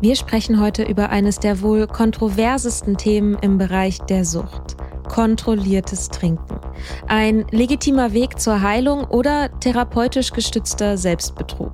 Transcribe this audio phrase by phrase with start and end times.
[0.00, 4.76] Wir sprechen heute über eines der wohl kontroversesten Themen im Bereich der Sucht.
[5.08, 6.60] Kontrolliertes Trinken.
[7.06, 11.72] Ein legitimer Weg zur Heilung oder therapeutisch gestützter Selbstbetrug.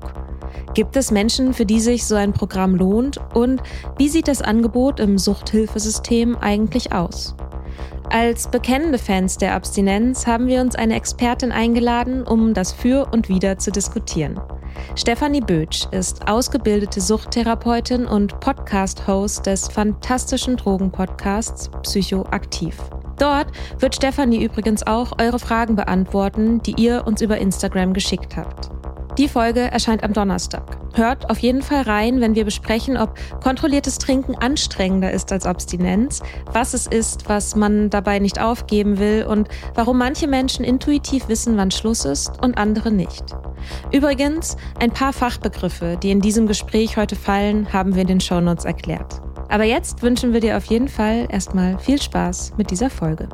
[0.74, 3.19] Gibt es Menschen, für die sich so ein Programm lohnt?
[3.34, 3.62] Und
[3.98, 7.34] wie sieht das Angebot im Suchthilfesystem eigentlich aus?
[8.11, 13.28] Als bekennende Fans der Abstinenz haben wir uns eine Expertin eingeladen, um das Für und
[13.28, 14.38] Wider zu diskutieren.
[14.96, 22.77] Stefanie Bötsch ist ausgebildete Suchttherapeutin und Podcast-Host des fantastischen Drogenpodcasts Psychoaktiv.
[23.19, 28.70] Dort wird Stefanie übrigens auch eure Fragen beantworten, die ihr uns über Instagram geschickt habt.
[29.18, 30.78] Die Folge erscheint am Donnerstag.
[30.94, 36.22] Hört auf jeden Fall rein, wenn wir besprechen, ob kontrolliertes Trinken anstrengender ist als Abstinenz,
[36.46, 41.58] was es ist, was man dabei nicht aufgeben will und warum manche Menschen intuitiv wissen,
[41.58, 43.24] wann Schluss ist und andere nicht.
[43.92, 48.64] Übrigens, ein paar Fachbegriffe, die in diesem Gespräch heute fallen, haben wir in den Shownotes
[48.64, 49.20] erklärt.
[49.50, 53.28] Aber jetzt wünschen wir dir auf jeden Fall erstmal viel Spaß mit dieser Folge.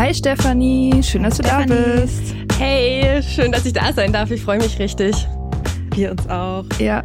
[0.00, 1.68] Hi Stefanie, schön, dass du Stefanie.
[1.68, 2.34] da bist.
[2.58, 4.30] Hey, schön, dass ich da sein darf.
[4.30, 5.14] Ich freue mich richtig.
[5.94, 6.64] Wir uns auch.
[6.78, 7.04] Ja,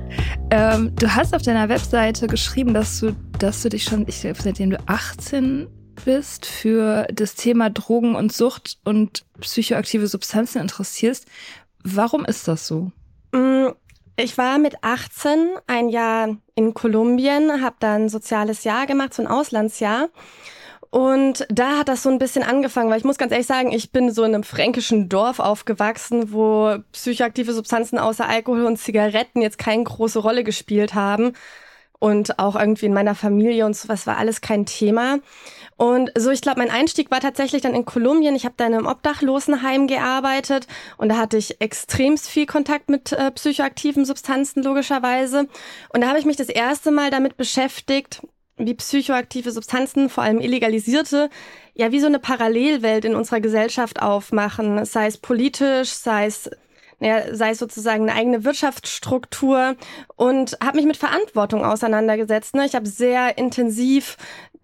[0.49, 4.41] ähm, du hast auf deiner Webseite geschrieben, dass du, dass du dich schon, ich glaube,
[4.41, 5.67] seitdem du 18
[6.05, 11.25] bist, für das Thema Drogen und Sucht und psychoaktive Substanzen interessierst.
[11.83, 12.93] Warum ist das so?
[13.33, 13.71] Mm,
[14.15, 19.21] ich war mit 18 ein Jahr in Kolumbien, habe dann ein soziales Jahr gemacht, so
[19.21, 20.07] ein Auslandsjahr
[20.95, 23.91] und da hat das so ein bisschen angefangen, weil ich muss ganz ehrlich sagen, ich
[23.91, 29.57] bin so in einem fränkischen Dorf aufgewachsen, wo psychoaktive Substanzen außer Alkohol und Zigaretten jetzt
[29.57, 31.33] keine große Rolle gespielt haben.
[31.99, 35.19] Und auch irgendwie in meiner Familie und sowas war alles kein Thema.
[35.75, 38.33] Und so, ich glaube, mein Einstieg war tatsächlich dann in Kolumbien.
[38.33, 43.11] Ich habe da in einem Obdachlosenheim gearbeitet und da hatte ich extremst viel Kontakt mit
[43.11, 45.49] äh, psychoaktiven Substanzen logischerweise.
[45.89, 48.21] Und da habe ich mich das erste Mal damit beschäftigt,
[48.57, 51.29] wie psychoaktive Substanzen, vor allem illegalisierte,
[51.73, 56.49] ja wie so eine Parallelwelt in unserer Gesellschaft aufmachen, sei es politisch, sei es
[56.99, 59.75] naja, sei es sozusagen eine eigene Wirtschaftsstruktur
[60.15, 62.55] und habe mich mit Verantwortung auseinandergesetzt.
[62.55, 62.65] Ne?
[62.65, 64.17] Ich habe sehr intensiv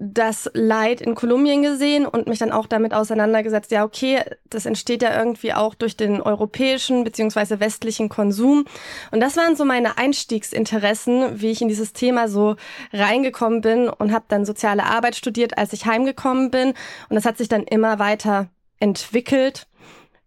[0.04, 5.04] das Leid in Kolumbien gesehen und mich dann auch damit auseinandergesetzt, ja, okay, das entsteht
[5.04, 8.66] ja irgendwie auch durch den europäischen beziehungsweise westlichen Konsum.
[9.12, 12.56] Und das waren so meine Einstiegsinteressen, wie ich in dieses Thema so
[12.92, 16.70] reingekommen bin und habe dann soziale Arbeit studiert, als ich heimgekommen bin.
[17.10, 18.50] Und das hat sich dann immer weiter
[18.80, 19.68] entwickelt.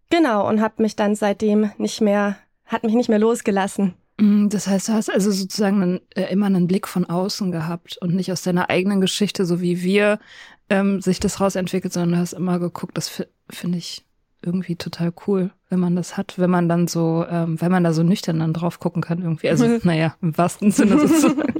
[0.09, 3.95] Genau, und habe mich dann seitdem nicht mehr, hat mich nicht mehr losgelassen.
[4.17, 7.97] Mm, das heißt, du hast also sozusagen einen, äh, immer einen Blick von außen gehabt
[8.01, 10.19] und nicht aus deiner eigenen Geschichte, so wie wir
[10.69, 14.05] ähm, sich das rausentwickelt, sondern du hast immer geguckt, das finde ich
[14.41, 17.93] irgendwie total cool, wenn man das hat, wenn man dann so, ähm, wenn man da
[17.93, 19.49] so nüchtern dann drauf gucken kann irgendwie.
[19.49, 21.53] Also, naja, im wahrsten Sinne sozusagen.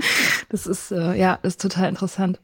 [0.50, 2.40] Das ist, äh, ja, ist total interessant.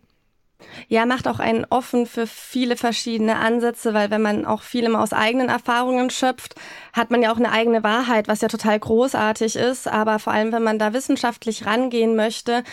[0.87, 5.01] Ja, macht auch einen offen für viele verschiedene Ansätze, weil wenn man auch viel immer
[5.01, 6.55] aus eigenen Erfahrungen schöpft,
[6.93, 9.87] hat man ja auch eine eigene Wahrheit, was ja total großartig ist.
[9.87, 12.63] Aber vor allem, wenn man da wissenschaftlich rangehen möchte,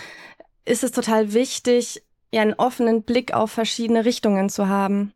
[0.65, 5.13] ist es total wichtig, ja einen offenen Blick auf verschiedene Richtungen zu haben.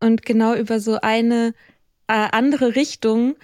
[0.00, 1.54] Und genau über so eine
[2.06, 3.36] äh, andere Richtung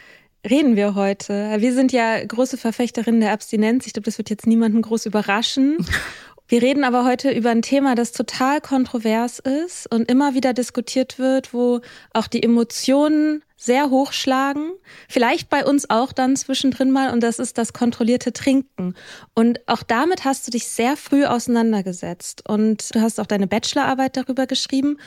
[0.48, 1.56] reden wir heute.
[1.58, 3.86] Wir sind ja große Verfechterinnen der Abstinenz.
[3.86, 5.78] Ich glaube, das wird jetzt niemanden groß überraschen.
[6.50, 11.16] Wir reden aber heute über ein Thema, das total kontrovers ist und immer wieder diskutiert
[11.16, 11.80] wird, wo
[12.12, 14.72] auch die Emotionen sehr hochschlagen.
[15.08, 17.12] Vielleicht bei uns auch dann zwischendrin mal.
[17.12, 18.96] Und das ist das kontrollierte Trinken.
[19.32, 22.42] Und auch damit hast du dich sehr früh auseinandergesetzt.
[22.48, 24.98] Und du hast auch deine Bachelorarbeit darüber geschrieben.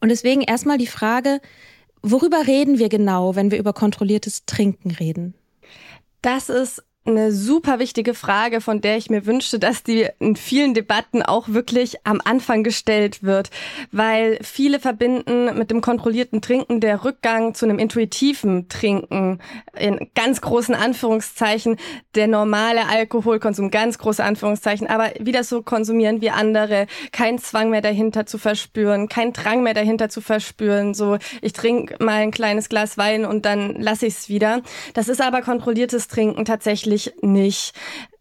[0.00, 1.40] Und deswegen erstmal die Frage,
[2.02, 5.34] worüber reden wir genau, wenn wir über kontrolliertes Trinken reden?
[6.22, 10.74] Das ist eine super wichtige Frage, von der ich mir wünschte, dass die in vielen
[10.74, 13.50] Debatten auch wirklich am Anfang gestellt wird,
[13.90, 19.40] weil viele verbinden mit dem kontrollierten Trinken der Rückgang zu einem intuitiven Trinken
[19.78, 21.76] in ganz großen Anführungszeichen,
[22.14, 27.70] der normale Alkoholkonsum, ganz große Anführungszeichen, aber wie das so konsumieren wie andere, kein Zwang
[27.70, 32.30] mehr dahinter zu verspüren, kein Drang mehr dahinter zu verspüren, so ich trinke mal ein
[32.30, 34.62] kleines Glas Wein und dann lasse ich es wieder.
[34.94, 37.72] Das ist aber kontrolliertes Trinken tatsächlich nicht.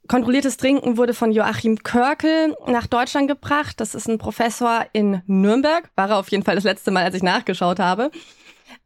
[0.08, 3.82] Kontrolliertes Trinken wurde von Joachim Körkel nach Deutschland gebracht.
[3.82, 5.90] Das ist ein Professor in Nürnberg.
[5.96, 8.10] War er auf jeden Fall das letzte Mal, als ich nachgeschaut habe.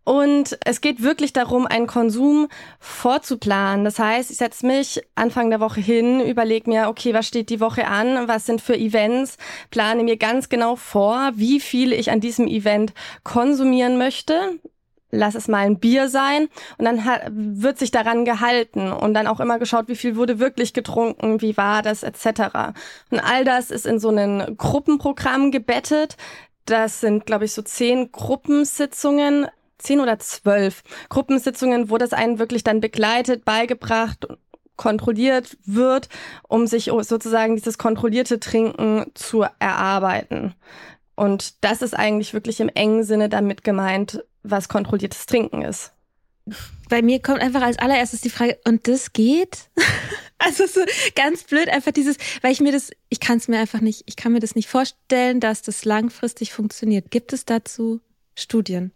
[0.04, 2.48] Und es geht wirklich darum, einen Konsum
[2.80, 3.86] vorzuplanen.
[3.86, 7.60] Das heißt, ich setze mich Anfang der Woche hin, überlege mir, okay, was steht die
[7.60, 9.38] Woche an, was sind für Events,
[9.70, 12.94] plane mir ganz genau vor, wie viel ich an diesem Event
[13.24, 14.60] konsumieren möchte
[15.12, 16.48] lass es mal ein Bier sein
[16.78, 20.40] und dann hat, wird sich daran gehalten und dann auch immer geschaut, wie viel wurde
[20.40, 22.74] wirklich getrunken, wie war das etc.
[23.10, 26.18] Und all das ist in so ein Gruppenprogramm gebettet.
[26.66, 29.48] Das sind, glaube ich, so zehn Gruppensitzungen,
[29.78, 34.28] zehn oder zwölf Gruppensitzungen, wo das einen wirklich dann begleitet, beigebracht
[34.78, 36.10] kontrolliert wird,
[36.48, 40.56] um sich sozusagen dieses kontrollierte Trinken zu erarbeiten.
[41.16, 45.92] Und das ist eigentlich wirklich im engen Sinne damit gemeint, was kontrolliertes Trinken ist.
[46.90, 49.70] Bei mir kommt einfach als allererstes die Frage, und das geht?
[50.40, 50.82] also so
[51.16, 54.16] ganz blöd, einfach dieses, weil ich mir das, ich kann es mir einfach nicht, ich
[54.16, 57.12] kann mir das nicht vorstellen, dass das langfristig funktioniert.
[57.12, 58.02] Gibt es dazu
[58.36, 58.92] Studien?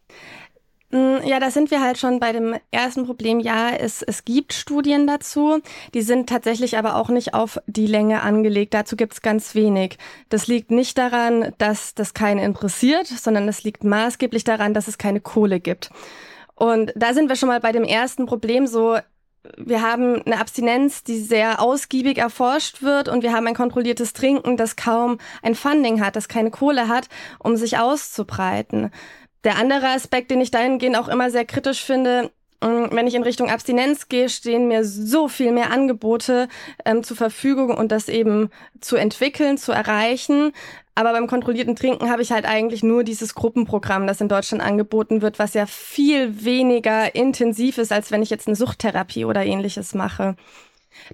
[0.95, 3.41] Mm, ja, da sind wir halt schon bei dem ersten Problem.
[3.41, 5.59] Ja, es, es gibt Studien dazu.
[5.93, 8.73] Die sind tatsächlich aber auch nicht auf die Länge angelegt.
[8.73, 9.97] Dazu gibt's ganz wenig.
[10.29, 14.97] Das liegt nicht daran, dass das keinen interessiert, sondern es liegt maßgeblich daran, dass es
[14.97, 15.89] keine Kohle gibt.
[16.55, 18.97] Und da sind wir schon mal bei dem ersten Problem so,
[19.57, 24.57] wir haben eine Abstinenz, die sehr ausgiebig erforscht wird und wir haben ein kontrolliertes Trinken,
[24.57, 27.09] das kaum ein Funding hat, das keine Kohle hat,
[27.39, 28.91] um sich auszubreiten.
[29.45, 32.31] Der andere Aspekt, den ich dahingehend auch immer sehr kritisch finde,
[32.61, 36.47] ähm, wenn ich in Richtung Abstinenz gehe, stehen mir so viel mehr Angebote
[36.83, 38.49] ähm, zur Verfügung und das eben
[38.81, 40.51] zu entwickeln, zu erreichen.
[40.95, 45.21] Aber beim kontrollierten Trinken habe ich halt eigentlich nur dieses Gruppenprogramm, das in Deutschland angeboten
[45.21, 49.93] wird, was ja viel weniger intensiv ist, als wenn ich jetzt eine Suchttherapie oder ähnliches
[49.93, 50.35] mache.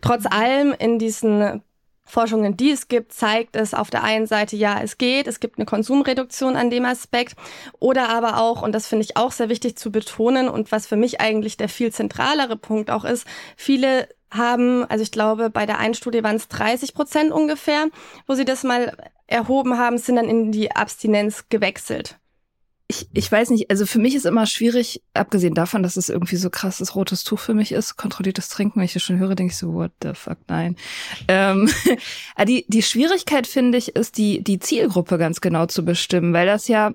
[0.02, 1.64] Trotz allem in diesen
[2.12, 5.58] Forschungen, die es gibt, zeigt es auf der einen Seite, ja, es geht, es gibt
[5.58, 7.38] eine Konsumreduktion an dem Aspekt,
[7.80, 10.98] oder aber auch, und das finde ich auch sehr wichtig zu betonen und was für
[10.98, 13.26] mich eigentlich der viel zentralere Punkt auch ist,
[13.56, 17.88] viele haben, also ich glaube, bei der einen Studie waren es 30 Prozent ungefähr,
[18.28, 18.96] wo sie das mal
[19.28, 22.21] erhoben haben, sind dann in die Abstinenz gewechselt
[22.92, 26.36] ich, ich weiß nicht, also für mich ist immer schwierig, abgesehen davon, dass es irgendwie
[26.36, 29.54] so krasses rotes Tuch für mich ist, kontrolliertes Trinken, wenn ich das schon höre, denke
[29.54, 30.76] ich so, what the fuck, nein.
[31.30, 31.70] Ähm,
[32.48, 36.68] die, die Schwierigkeit, finde ich, ist, die, die Zielgruppe ganz genau zu bestimmen, weil das
[36.68, 36.94] ja,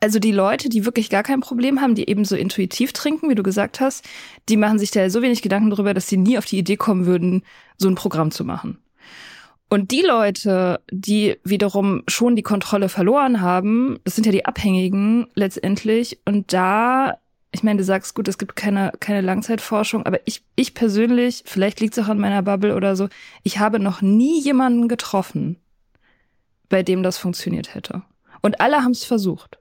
[0.00, 3.34] also die Leute, die wirklich gar kein Problem haben, die eben so intuitiv trinken, wie
[3.34, 4.04] du gesagt hast,
[4.50, 7.06] die machen sich da so wenig Gedanken darüber, dass sie nie auf die Idee kommen
[7.06, 7.42] würden,
[7.78, 8.78] so ein Programm zu machen.
[9.68, 15.26] Und die Leute, die wiederum schon die Kontrolle verloren haben, das sind ja die Abhängigen
[15.34, 16.20] letztendlich.
[16.24, 17.18] Und da,
[17.52, 21.80] ich meine, du sagst gut, es gibt keine, keine Langzeitforschung, aber ich, ich persönlich, vielleicht
[21.80, 23.08] liegt es auch an meiner Bubble oder so,
[23.42, 25.56] ich habe noch nie jemanden getroffen,
[26.70, 28.02] bei dem das funktioniert hätte.
[28.40, 29.58] Und alle haben es versucht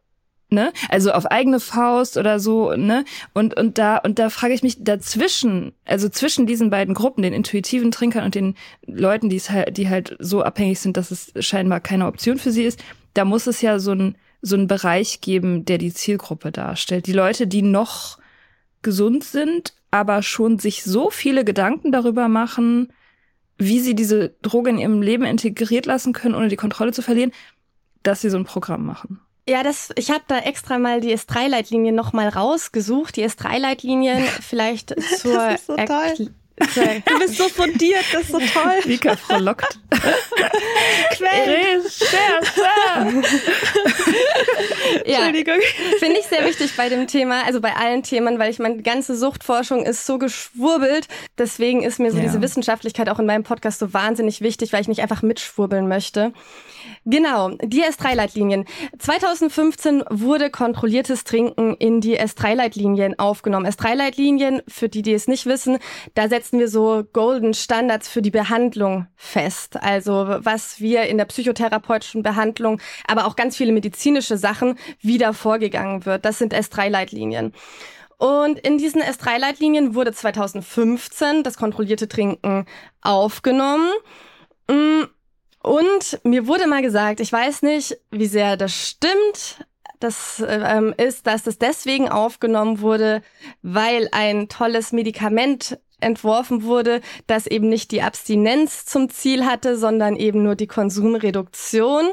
[0.49, 0.71] ne?
[0.89, 3.05] Also auf eigene Faust oder so, ne?
[3.33, 7.33] Und und da und da frage ich mich dazwischen, also zwischen diesen beiden Gruppen, den
[7.33, 8.55] intuitiven Trinkern und den
[8.86, 12.51] Leuten, die es halt, die halt so abhängig sind, dass es scheinbar keine Option für
[12.51, 12.83] sie ist,
[13.13, 17.07] da muss es ja so ein so ein Bereich geben, der die Zielgruppe darstellt.
[17.07, 18.19] Die Leute, die noch
[18.81, 22.93] gesund sind, aber schon sich so viele Gedanken darüber machen,
[23.57, 27.31] wie sie diese Droge in ihrem Leben integriert lassen können, ohne die Kontrolle zu verlieren,
[28.03, 29.19] dass sie so ein Programm machen.
[29.50, 33.16] Ja, das, ich habe da extra mal die S3-Leitlinien nochmal rausgesucht.
[33.16, 34.89] Die S3-Leitlinien vielleicht
[35.20, 38.79] zur das ist Du bist so fundiert, das ist so toll.
[38.83, 39.79] Vika frohlockt.
[41.11, 41.83] Quellen.
[45.05, 45.59] ja, Entschuldigung.
[45.99, 48.83] Finde ich sehr wichtig bei dem Thema, also bei allen Themen, weil ich meine, die
[48.83, 51.07] ganze Suchtforschung ist so geschwurbelt.
[51.37, 52.23] Deswegen ist mir so ja.
[52.23, 56.33] diese Wissenschaftlichkeit auch in meinem Podcast so wahnsinnig wichtig, weil ich nicht einfach mitschwurbeln möchte.
[57.05, 58.65] Genau, die S3-Leitlinien.
[58.99, 63.65] 2015 wurde kontrolliertes Trinken in die S3-Leitlinien aufgenommen.
[63.65, 65.77] S3-Leitlinien, für die, die es nicht wissen,
[66.15, 69.75] da setzen wir so Golden Standards für die Behandlung fest.
[69.84, 76.06] Also was wir in der psychotherapeutischen Behandlung, aber auch ganz viele medizinische Sachen, wieder vorgegangen
[76.06, 76.24] wird.
[76.24, 77.51] Das sind S3-Leitlinien.
[78.18, 82.66] Und in diesen S3-Leitlinien wurde 2015 das kontrollierte Trinken
[83.01, 83.92] aufgenommen.
[84.70, 85.04] Mm,
[85.63, 89.66] und mir wurde mal gesagt, ich weiß nicht, wie sehr das stimmt,
[90.00, 93.22] das ähm, ist, dass das deswegen aufgenommen wurde,
[93.63, 100.16] weil ein tolles Medikament entworfen wurde, das eben nicht die Abstinenz zum Ziel hatte, sondern
[100.16, 102.12] eben nur die Konsumreduktion.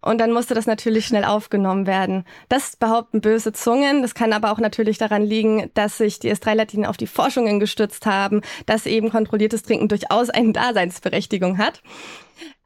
[0.00, 2.24] Und dann musste das natürlich schnell aufgenommen werden.
[2.48, 4.02] Das behaupten böse Zungen.
[4.02, 8.06] Das kann aber auch natürlich daran liegen, dass sich die S3-Latinen auf die Forschungen gestützt
[8.06, 11.82] haben, dass eben kontrolliertes Trinken durchaus eine Daseinsberechtigung hat.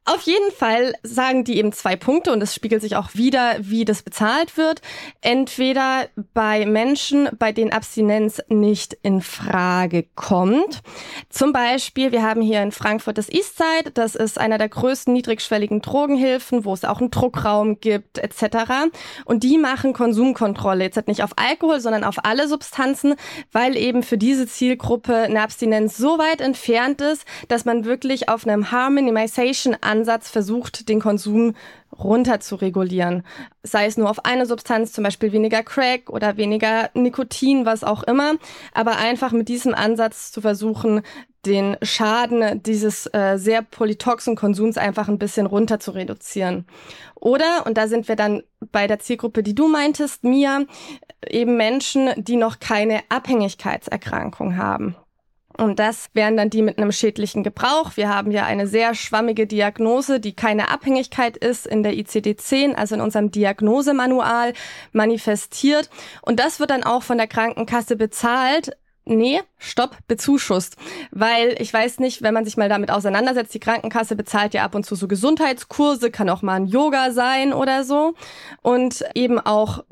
[0.04, 3.84] Auf jeden Fall sagen die eben zwei Punkte und es spiegelt sich auch wieder, wie
[3.84, 4.80] das bezahlt wird.
[5.20, 10.82] Entweder bei Menschen, bei denen Abstinenz nicht in Frage kommt.
[11.28, 13.92] Zum Beispiel, wir haben hier in Frankfurt das Eastside.
[13.94, 18.90] Das ist einer der größten niedrigschwelligen Drogenhilfen, wo es auch einen Druckraum gibt, etc.
[19.24, 20.82] Und die machen Konsumkontrolle.
[20.82, 23.14] Jetzt nicht auf Alkohol, sondern auf alle Substanzen,
[23.52, 28.48] weil eben für diese Zielgruppe eine Abstinenz so weit entfernt ist, dass man wirklich auf
[28.48, 31.54] einem Harm Minimization Ansatz versucht, den Konsum
[31.92, 33.22] runter zu regulieren.
[33.62, 38.02] Sei es nur auf eine Substanz, zum Beispiel weniger Crack oder weniger Nikotin, was auch
[38.04, 38.34] immer.
[38.72, 41.02] Aber einfach mit diesem Ansatz zu versuchen,
[41.44, 46.66] den Schaden dieses äh, sehr polytoxen Konsums einfach ein bisschen runter zu reduzieren.
[47.16, 50.62] Oder, und da sind wir dann bei der Zielgruppe, die du meintest, Mia,
[51.28, 54.96] eben Menschen, die noch keine Abhängigkeitserkrankung haben.
[55.56, 57.92] Und das wären dann die mit einem schädlichen Gebrauch.
[57.96, 62.94] Wir haben ja eine sehr schwammige Diagnose, die keine Abhängigkeit ist in der ICD-10, also
[62.94, 64.52] in unserem Diagnosemanual
[64.92, 65.90] manifestiert.
[66.22, 68.76] Und das wird dann auch von der Krankenkasse bezahlt.
[69.04, 70.76] Nee, stopp, bezuschusst.
[71.10, 74.76] Weil ich weiß nicht, wenn man sich mal damit auseinandersetzt, die Krankenkasse bezahlt ja ab
[74.76, 78.14] und zu so Gesundheitskurse, kann auch mal ein Yoga sein oder so.
[78.62, 79.82] Und eben auch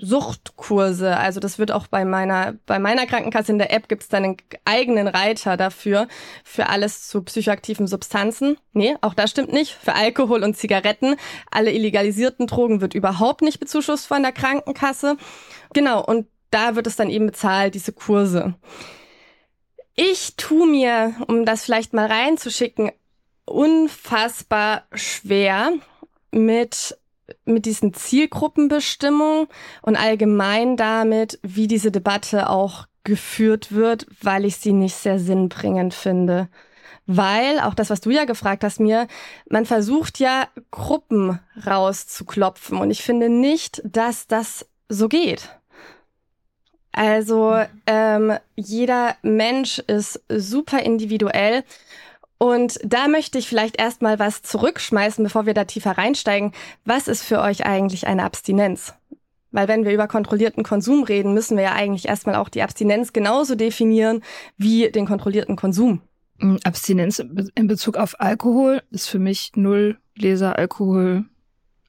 [0.00, 1.16] Suchtkurse.
[1.16, 4.36] Also das wird auch bei meiner, bei meiner Krankenkasse in der App gibt's dann einen
[4.64, 6.08] eigenen Reiter dafür,
[6.44, 8.56] für alles zu psychoaktiven Substanzen.
[8.72, 9.72] Nee, auch das stimmt nicht.
[9.72, 11.16] Für Alkohol und Zigaretten.
[11.50, 15.16] Alle illegalisierten Drogen wird überhaupt nicht bezuschusst von der Krankenkasse.
[15.72, 18.54] Genau, und da wird es dann eben bezahlt, diese Kurse.
[19.96, 22.90] Ich tu mir, um das vielleicht mal reinzuschicken,
[23.44, 25.72] unfassbar schwer
[26.30, 26.98] mit
[27.44, 29.46] mit diesen Zielgruppenbestimmungen
[29.82, 35.94] und allgemein damit, wie diese Debatte auch geführt wird, weil ich sie nicht sehr sinnbringend
[35.94, 36.48] finde.
[37.06, 39.06] Weil, auch das, was du ja gefragt hast, mir,
[39.48, 45.50] man versucht ja Gruppen rauszuklopfen und ich finde nicht, dass das so geht.
[46.92, 51.64] Also ähm, jeder Mensch ist super individuell
[52.44, 56.52] und da möchte ich vielleicht erstmal was zurückschmeißen, bevor wir da tiefer reinsteigen.
[56.84, 58.92] Was ist für euch eigentlich eine Abstinenz?
[59.50, 63.14] Weil wenn wir über kontrollierten Konsum reden, müssen wir ja eigentlich erstmal auch die Abstinenz
[63.14, 64.20] genauso definieren
[64.58, 66.02] wie den kontrollierten Konsum.
[66.36, 71.24] Mm, Abstinenz in Bezug auf Alkohol ist für mich null Gläser Alkohol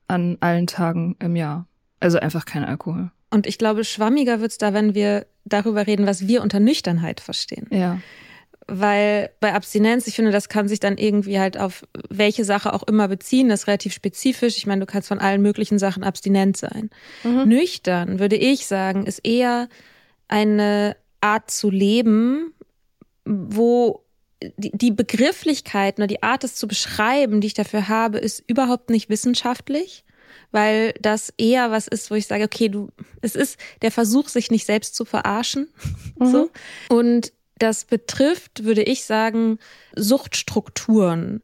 [0.07, 1.67] an allen Tagen im Jahr.
[1.99, 3.11] Also einfach kein Alkohol.
[3.29, 7.67] Und ich glaube, schwammiger wird's da, wenn wir darüber reden, was wir unter Nüchternheit verstehen.
[7.71, 7.99] Ja
[8.67, 12.83] weil bei Abstinenz, ich finde, das kann sich dann irgendwie halt auf welche Sache auch
[12.83, 13.49] immer beziehen.
[13.49, 14.57] Das ist relativ spezifisch.
[14.57, 16.89] Ich meine, du kannst von allen möglichen Sachen abstinent sein.
[17.23, 17.47] Mhm.
[17.47, 19.69] Nüchtern, würde ich sagen, ist eher
[20.27, 22.53] eine Art zu leben,
[23.25, 24.03] wo
[24.57, 28.89] die, die Begrifflichkeit oder die Art, es zu beschreiben, die ich dafür habe, ist überhaupt
[28.89, 30.05] nicht wissenschaftlich
[30.51, 32.89] weil das eher was ist, wo ich sage, okay, du,
[33.21, 35.67] es ist der Versuch, sich nicht selbst zu verarschen,
[36.19, 36.31] mhm.
[36.31, 36.49] so.
[36.87, 39.59] Und das betrifft, würde ich sagen,
[39.95, 41.41] Suchtstrukturen.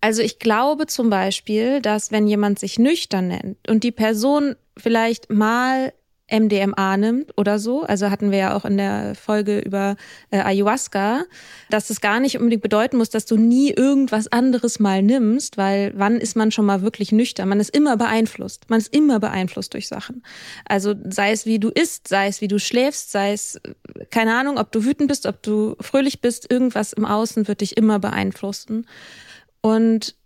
[0.00, 5.30] Also ich glaube zum Beispiel, dass wenn jemand sich nüchtern nennt und die Person vielleicht
[5.30, 5.92] mal
[6.30, 9.96] MDMA nimmt oder so, also hatten wir ja auch in der Folge über
[10.30, 11.24] äh, Ayahuasca,
[11.68, 15.92] dass es gar nicht unbedingt bedeuten muss, dass du nie irgendwas anderes mal nimmst, weil
[15.94, 17.48] wann ist man schon mal wirklich nüchtern?
[17.48, 18.70] Man ist immer beeinflusst.
[18.70, 20.22] Man ist immer beeinflusst durch Sachen.
[20.64, 23.60] Also sei es wie du isst, sei es wie du schläfst, sei es
[24.10, 27.76] keine Ahnung, ob du wütend bist, ob du fröhlich bist, irgendwas im Außen wird dich
[27.76, 28.86] immer beeinflussen.
[29.60, 30.16] Und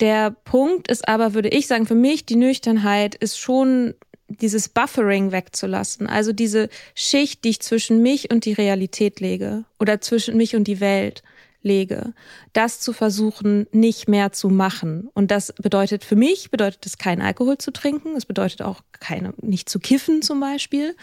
[0.00, 3.94] der Punkt ist aber, würde ich sagen, für mich die Nüchternheit ist schon
[4.30, 10.00] dieses Buffering wegzulassen, also diese Schicht, die ich zwischen mich und die Realität lege oder
[10.00, 11.22] zwischen mich und die Welt
[11.62, 12.14] lege,
[12.52, 15.10] das zu versuchen, nicht mehr zu machen.
[15.12, 19.34] Und das bedeutet für mich, bedeutet es kein Alkohol zu trinken, es bedeutet auch keine,
[19.40, 20.96] nicht zu kiffen zum Beispiel.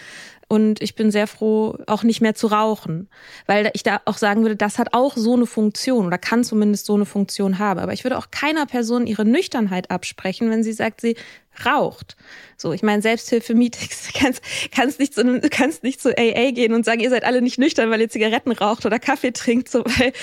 [0.50, 3.10] Und ich bin sehr froh, auch nicht mehr zu rauchen,
[3.48, 6.86] weil ich da auch sagen würde, das hat auch so eine Funktion oder kann zumindest
[6.86, 7.82] so eine Funktion haben.
[7.82, 11.18] Aber ich würde auch keiner Person ihre Nüchternheit absprechen, wenn sie sagt, sie
[11.66, 12.16] raucht.
[12.58, 14.42] So, ich meine, Selbsthilfe-Meetings, du kannst,
[14.74, 17.60] kannst, nicht zu, du kannst nicht zu AA gehen und sagen, ihr seid alle nicht
[17.60, 20.14] nüchtern, weil ihr Zigaretten raucht oder Kaffee trinkt, so, weil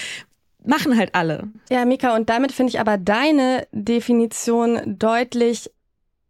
[0.64, 1.49] machen halt alle.
[1.71, 5.71] Ja, Mika, und damit finde ich aber deine Definition deutlich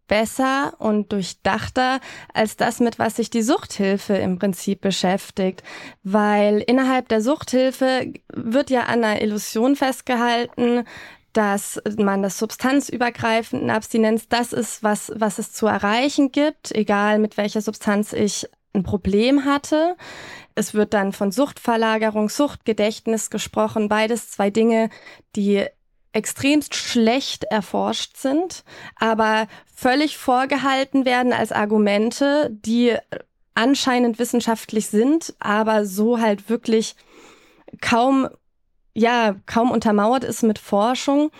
[0.06, 2.00] besser und durchdachter
[2.32, 5.62] als das, mit was sich die Suchthilfe im Prinzip beschäftigt.
[6.02, 10.84] Weil innerhalb der Suchthilfe wird ja an einer Illusion festgehalten,
[11.36, 17.36] dass man das substanzübergreifenden Abstinenz das ist, was, was es zu erreichen gibt, egal mit
[17.36, 19.96] welcher Substanz ich ein Problem hatte.
[20.54, 24.90] Es wird dann von Suchtverlagerung, Suchtgedächtnis gesprochen, beides zwei Dinge,
[25.36, 25.66] die
[26.12, 28.64] extremst schlecht erforscht sind,
[28.96, 32.96] aber völlig vorgehalten werden als Argumente, die
[33.54, 36.94] anscheinend wissenschaftlich sind, aber so halt wirklich
[37.80, 38.28] kaum,
[38.94, 41.30] ja, kaum untermauert ist mit Forschung.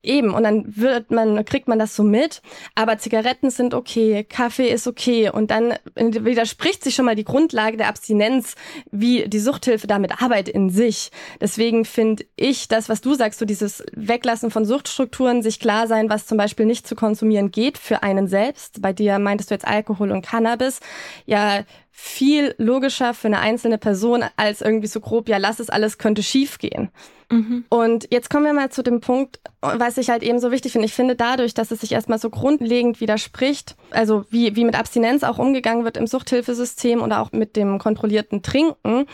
[0.00, 2.40] Eben, und dann wird man, kriegt man das so mit,
[2.76, 7.76] aber Zigaretten sind okay, Kaffee ist okay und dann widerspricht sich schon mal die Grundlage
[7.76, 8.54] der Abstinenz,
[8.92, 11.10] wie die Suchthilfe damit arbeitet in sich.
[11.40, 16.08] Deswegen finde ich das, was du sagst, so dieses Weglassen von Suchtstrukturen, sich klar sein,
[16.08, 18.80] was zum Beispiel nicht zu konsumieren geht für einen selbst.
[18.80, 20.78] Bei dir meintest du jetzt Alkohol und Cannabis.
[21.26, 21.64] Ja,
[22.00, 26.22] viel logischer für eine einzelne Person als irgendwie so grob, ja, lass es alles, könnte
[26.22, 26.90] schief gehen.
[27.28, 27.64] Mhm.
[27.70, 30.86] Und jetzt kommen wir mal zu dem Punkt, was ich halt eben so wichtig finde.
[30.86, 35.24] Ich finde dadurch, dass es sich erstmal so grundlegend widerspricht, also wie, wie mit Abstinenz
[35.24, 39.06] auch umgegangen wird im Suchthilfesystem oder auch mit dem kontrollierten Trinken,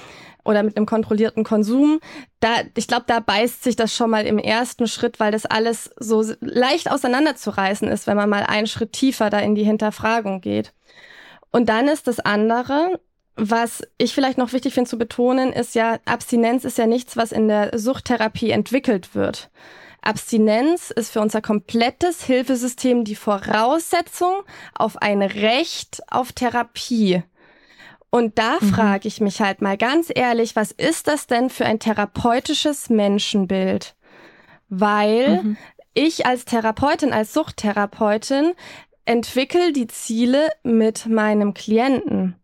[0.44, 2.00] oder mit einem kontrollierten Konsum,
[2.40, 5.90] da, ich glaube, da beißt sich das schon mal im ersten Schritt, weil das alles
[5.98, 10.74] so leicht auseinanderzureißen ist, wenn man mal einen Schritt tiefer da in die Hinterfragung geht.
[11.54, 13.00] Und dann ist das andere,
[13.36, 17.30] was ich vielleicht noch wichtig finde zu betonen, ist ja, Abstinenz ist ja nichts, was
[17.30, 19.50] in der Suchttherapie entwickelt wird.
[20.02, 24.42] Abstinenz ist für unser komplettes Hilfesystem die Voraussetzung
[24.74, 27.22] auf ein Recht auf Therapie.
[28.10, 28.74] Und da mhm.
[28.74, 33.94] frage ich mich halt mal ganz ehrlich, was ist das denn für ein therapeutisches Menschenbild?
[34.70, 35.56] Weil mhm.
[35.92, 38.54] ich als Therapeutin, als Suchttherapeutin
[39.04, 42.36] entwickel die Ziele mit meinem Klienten.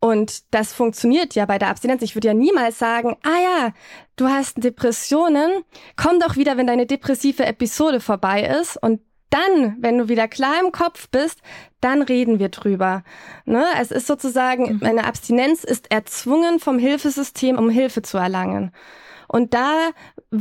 [0.00, 2.02] Und das funktioniert ja bei der Abstinenz.
[2.02, 3.72] Ich würde ja niemals sagen, ah ja,
[4.16, 5.64] du hast Depressionen,
[5.96, 10.60] komm doch wieder, wenn deine depressive Episode vorbei ist und dann, wenn du wieder klar
[10.62, 11.40] im Kopf bist,
[11.80, 13.02] dann reden wir drüber.
[13.46, 13.64] Ne?
[13.80, 15.08] Es ist sozusagen, meine mhm.
[15.08, 18.72] Abstinenz ist erzwungen vom Hilfesystem, um Hilfe zu erlangen.
[19.26, 19.90] Und da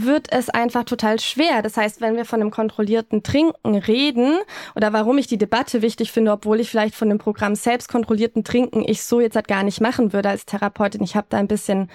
[0.02, 1.62] wird es einfach total schwer.
[1.62, 4.38] Das heißt, wenn wir von einem kontrollierten Trinken reden
[4.76, 8.44] oder warum ich die Debatte wichtig finde, obwohl ich vielleicht von dem Programm selbst kontrollierten
[8.44, 11.04] Trinken ich so jetzt halt gar nicht machen würde als Therapeutin.
[11.04, 11.90] Ich habe da ein bisschen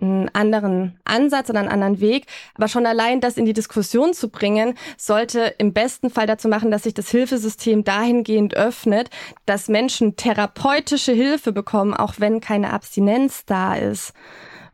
[0.00, 2.26] einen anderen Ansatz oder einen anderen Weg.
[2.54, 6.70] Aber schon allein das in die Diskussion zu bringen, sollte im besten Fall dazu machen,
[6.70, 9.10] dass sich das Hilfesystem dahingehend öffnet,
[9.46, 14.12] dass Menschen therapeutische Hilfe bekommen, auch wenn keine Abstinenz da ist.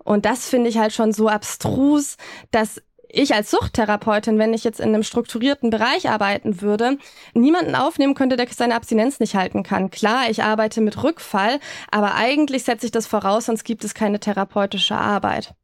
[0.07, 2.17] Und das finde ich halt schon so abstrus,
[2.53, 6.99] dass ich als Suchttherapeutin, wenn ich jetzt in einem strukturierten Bereich arbeiten würde,
[7.35, 9.91] niemanden aufnehmen könnte, der seine Abstinenz nicht halten kann.
[9.91, 11.59] Klar, ich arbeite mit Rückfall,
[11.91, 15.55] aber eigentlich setze ich das voraus, sonst gibt es keine therapeutische Arbeit.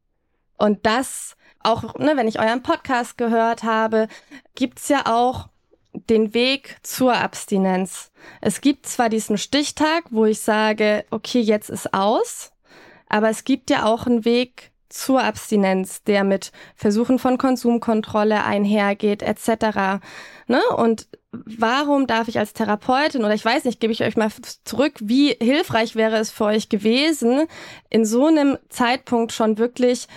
[0.58, 4.08] Und das auch, ne, wenn ich euren Podcast gehört habe,
[4.56, 5.48] gibt's ja auch
[5.92, 8.10] den Weg zur Abstinenz.
[8.40, 12.51] Es gibt zwar diesen Stichtag, wo ich sage, okay, jetzt ist aus,
[13.12, 19.22] aber es gibt ja auch einen Weg zur Abstinenz, der mit Versuchen von Konsumkontrolle einhergeht,
[19.22, 20.00] etc.
[20.46, 20.60] Ne?
[20.76, 24.30] Und warum darf ich als Therapeutin oder ich weiß nicht, gebe ich euch mal
[24.64, 27.46] zurück, wie hilfreich wäre es für euch gewesen,
[27.90, 30.08] in so einem Zeitpunkt schon wirklich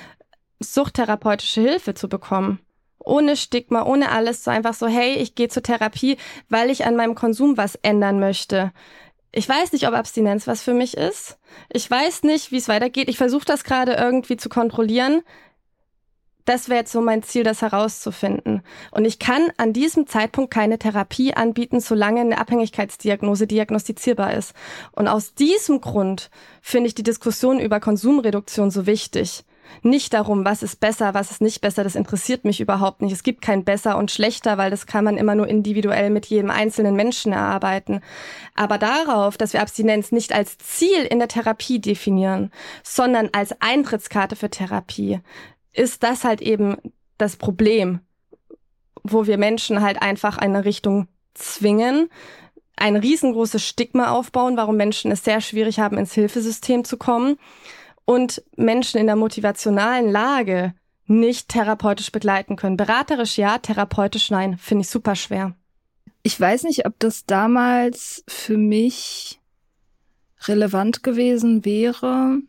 [0.60, 2.60] suchttherapeutische Hilfe zu bekommen?
[3.00, 6.18] Ohne Stigma, ohne alles, so einfach so, hey, ich gehe zur Therapie,
[6.50, 8.72] weil ich an meinem Konsum was ändern möchte.
[9.38, 11.38] Ich weiß nicht, ob Abstinenz was für mich ist.
[11.70, 13.10] Ich weiß nicht, wie es weitergeht.
[13.10, 15.24] Ich versuche das gerade irgendwie zu kontrollieren.
[16.46, 18.62] Das wäre jetzt so mein Ziel, das herauszufinden.
[18.92, 24.54] Und ich kann an diesem Zeitpunkt keine Therapie anbieten, solange eine Abhängigkeitsdiagnose diagnostizierbar ist.
[24.94, 26.30] Und aus diesem Grund
[26.62, 29.44] finde ich die Diskussion über Konsumreduktion so wichtig
[29.82, 31.84] nicht darum, was ist besser, was ist nicht besser.
[31.84, 33.12] Das interessiert mich überhaupt nicht.
[33.12, 36.50] Es gibt kein besser und schlechter, weil das kann man immer nur individuell mit jedem
[36.50, 38.02] einzelnen Menschen erarbeiten.
[38.56, 42.52] Aber darauf, dass wir Abstinenz nicht als Ziel in der Therapie definieren,
[42.84, 45.20] sondern als Eintrittskarte für Therapie,
[45.74, 46.78] ist das halt eben
[47.18, 48.00] das Problem,
[49.04, 52.10] wo wir Menschen halt einfach eine Richtung zwingen,
[52.78, 57.38] ein riesengroßes Stigma aufbauen, warum Menschen es sehr schwierig haben, ins Hilfesystem zu kommen
[58.06, 60.74] und Menschen in der motivationalen Lage
[61.08, 62.78] nicht therapeutisch begleiten können.
[62.78, 65.56] Beraterisch ja, therapeutisch nein, finde ich super schwer.
[66.24, 69.40] Ich weiß nicht, ob das damals für mich
[70.48, 72.40] relevant gewesen wäre.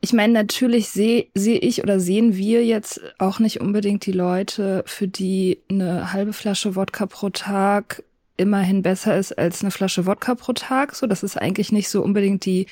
[0.00, 4.82] Ich meine, natürlich sehe seh ich oder sehen wir jetzt auch nicht unbedingt die Leute,
[4.86, 8.02] für die eine halbe Flasche Wodka pro Tag
[8.40, 10.94] immerhin besser ist als eine Flasche Wodka pro Tag.
[10.94, 12.66] So, das ist eigentlich nicht so unbedingt die,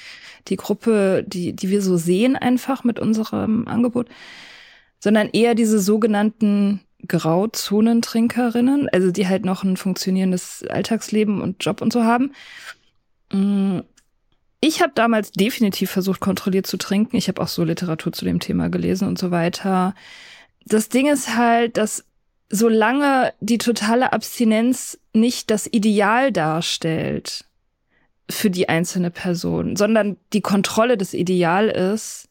[0.48, 4.08] die Gruppe, die, die wir so sehen einfach mit unserem Angebot,
[4.98, 11.92] sondern eher diese sogenannten Grauzonentrinkerinnen, also die halt noch ein funktionierendes Alltagsleben und Job und
[11.92, 12.32] so haben.
[13.32, 13.80] Mm,
[14.60, 17.16] ich habe damals definitiv versucht, kontrolliert zu trinken.
[17.16, 19.94] Ich habe auch so Literatur zu dem Thema gelesen und so weiter.
[20.64, 22.04] Das Ding ist halt, dass
[22.50, 27.44] solange die totale Abstinenz nicht das Ideal darstellt
[28.30, 32.28] für die einzelne Person, sondern die Kontrolle des Ideal ist,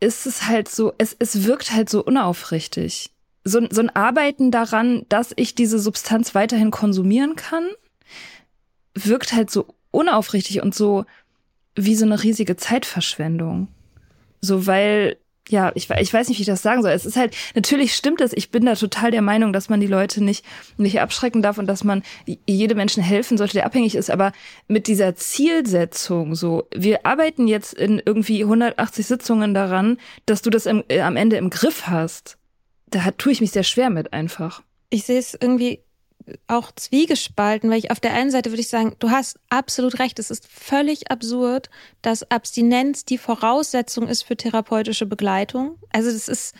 [0.00, 3.10] ist es halt so, es, es wirkt halt so unaufrichtig.
[3.44, 7.66] So, so ein Arbeiten daran, dass ich diese Substanz weiterhin konsumieren kann,
[8.94, 11.04] wirkt halt so unaufrichtig und so
[11.74, 13.68] wie so eine riesige Zeitverschwendung.
[14.40, 15.16] So, weil
[15.48, 16.90] ja, ich, ich weiß nicht, wie ich das sagen soll.
[16.90, 18.32] Es ist halt, natürlich stimmt es.
[18.32, 20.44] Ich bin da total der Meinung, dass man die Leute nicht,
[20.76, 22.02] nicht abschrecken darf und dass man
[22.46, 24.10] jedem Menschen helfen sollte, der abhängig ist.
[24.10, 24.32] Aber
[24.66, 30.66] mit dieser Zielsetzung, so, wir arbeiten jetzt in irgendwie 180 Sitzungen daran, dass du das
[30.66, 32.38] im, äh, am Ende im Griff hast.
[32.88, 34.62] Da tue ich mich sehr schwer mit einfach.
[34.90, 35.80] Ich sehe es irgendwie
[36.46, 40.18] auch zwiegespalten, weil ich auf der einen Seite würde ich sagen, du hast absolut recht,
[40.18, 41.70] es ist völlig absurd,
[42.02, 45.78] dass Abstinenz die Voraussetzung ist für therapeutische Begleitung.
[45.92, 46.54] Also das ist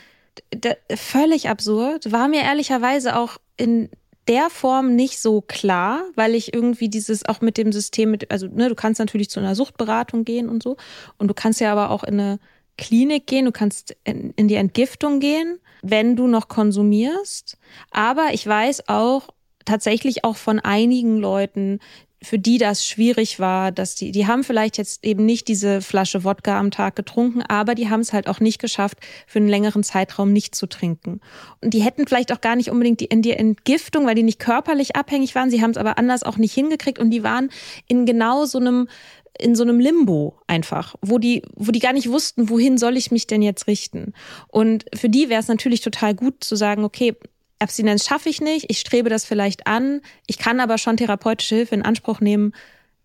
[0.94, 3.88] völlig absurd, war mir ehrlicherweise auch in
[4.28, 8.48] der Form nicht so klar, weil ich irgendwie dieses auch mit dem System mit, also
[8.48, 10.76] ne, du kannst natürlich zu einer Suchtberatung gehen und so
[11.18, 12.38] und du kannst ja aber auch in eine
[12.76, 17.56] Klinik gehen, du kannst in, in die Entgiftung gehen, wenn du noch konsumierst.
[17.90, 19.28] Aber ich weiß auch,
[19.66, 21.80] tatsächlich auch von einigen Leuten,
[22.22, 26.24] für die das schwierig war, dass die, die haben vielleicht jetzt eben nicht diese Flasche
[26.24, 29.82] Wodka am Tag getrunken, aber die haben es halt auch nicht geschafft, für einen längeren
[29.82, 31.20] Zeitraum nicht zu trinken.
[31.60, 34.96] Und die hätten vielleicht auch gar nicht unbedingt die, die Entgiftung, weil die nicht körperlich
[34.96, 37.50] abhängig waren, sie haben es aber anders auch nicht hingekriegt und die waren
[37.86, 38.88] in genau so einem
[39.38, 43.10] in so einem Limbo einfach, wo die, wo die gar nicht wussten, wohin soll ich
[43.10, 44.14] mich denn jetzt richten.
[44.48, 47.14] Und für die wäre es natürlich total gut zu sagen, okay,
[47.58, 51.74] Abstinenz schaffe ich nicht, ich strebe das vielleicht an, ich kann aber schon therapeutische Hilfe
[51.74, 52.52] in Anspruch nehmen,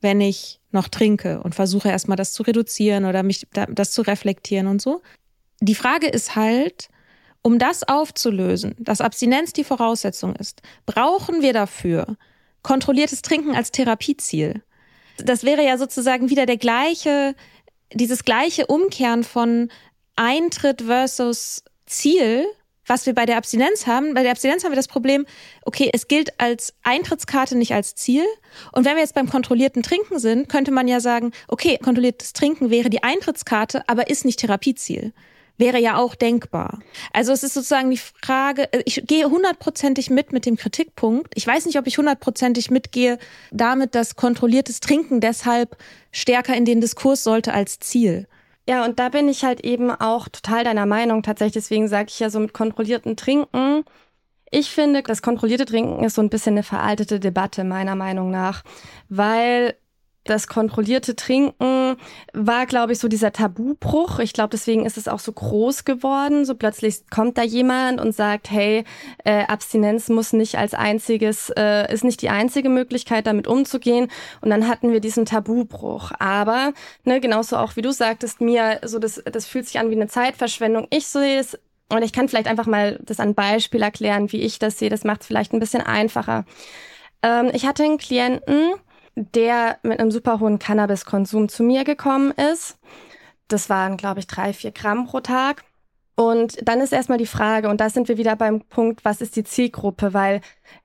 [0.02, 4.68] wenn ich noch trinke und versuche erstmal das zu reduzieren oder mich das zu reflektieren
[4.68, 5.02] und so.
[5.60, 6.90] Die Frage ist halt,
[7.44, 12.18] um das aufzulösen, dass Abstinenz die Voraussetzung ist, brauchen wir dafür
[12.64, 14.62] kontrolliertes Trinken als Therapieziel.
[15.18, 17.36] Das wäre ja sozusagen wieder der gleiche,
[17.94, 19.70] dieses gleiche Umkehren von
[20.16, 22.46] Eintritt versus Ziel,
[22.92, 25.26] was wir bei der Abstinenz haben, bei der Abstinenz haben wir das Problem,
[25.64, 28.26] okay, es gilt als Eintrittskarte, nicht als Ziel.
[28.74, 32.70] Und wenn wir jetzt beim kontrollierten Trinken sind, könnte man ja sagen, okay, kontrolliertes Trinken
[32.70, 35.14] wäre die Eintrittskarte, aber ist nicht Therapieziel.
[35.58, 36.80] Wäre ja auch denkbar.
[37.14, 41.32] Also es ist sozusagen die Frage, äh, ich gehe hundertprozentig mit mit dem Kritikpunkt.
[41.36, 43.20] Ich weiß nicht, ob ich hundertprozentig mitgehe
[43.52, 45.78] damit, dass kontrolliertes Trinken deshalb
[46.12, 48.28] stärker in den Diskurs sollte als Ziel.
[48.68, 51.54] Ja, und da bin ich halt eben auch total deiner Meinung tatsächlich.
[51.54, 53.84] Deswegen sage ich ja so mit kontrollierten Trinken.
[54.52, 58.64] Ich finde, das kontrollierte Trinken ist so ein bisschen eine veraltete Debatte meiner Meinung nach,
[59.10, 59.76] weil
[60.24, 61.96] das kontrollierte Trinken
[62.34, 64.20] war, glaube ich, so dieser Tabubruch.
[64.20, 66.46] Ich glaube, deswegen ist es auch so groß geworden.
[66.46, 68.84] So plötzlich kommt da jemand und sagt, hey,
[69.24, 74.10] äh, Abstinenz muss nicht als einziges, äh, ist nicht die einzige Möglichkeit, damit umzugehen.
[74.42, 76.12] Und dann hatten wir diesen Tabubruch.
[76.20, 79.96] Aber, ne, genauso auch wie du sagtest, mir, so das, das fühlt sich an wie
[79.96, 80.88] eine Zeitverschwendung.
[80.92, 81.58] Ich sehe es
[81.90, 84.90] und ich kann vielleicht einfach mal das an Beispiel erklären, wie ich das sehe.
[84.90, 86.46] Das macht es vielleicht ein bisschen einfacher.
[87.24, 88.74] Ähm, ich hatte einen Klienten,
[89.36, 92.78] der mit einem super hohen Cannabiskonsum zu mir gekommen ist.
[93.48, 95.64] Das waren, glaube ich, drei, vier Gramm pro Tag.
[96.16, 99.36] Und dann ist erstmal die Frage, und da sind wir wieder beim Punkt, was ist
[99.36, 100.14] die Zielgruppe?
[100.14, 100.42] Weil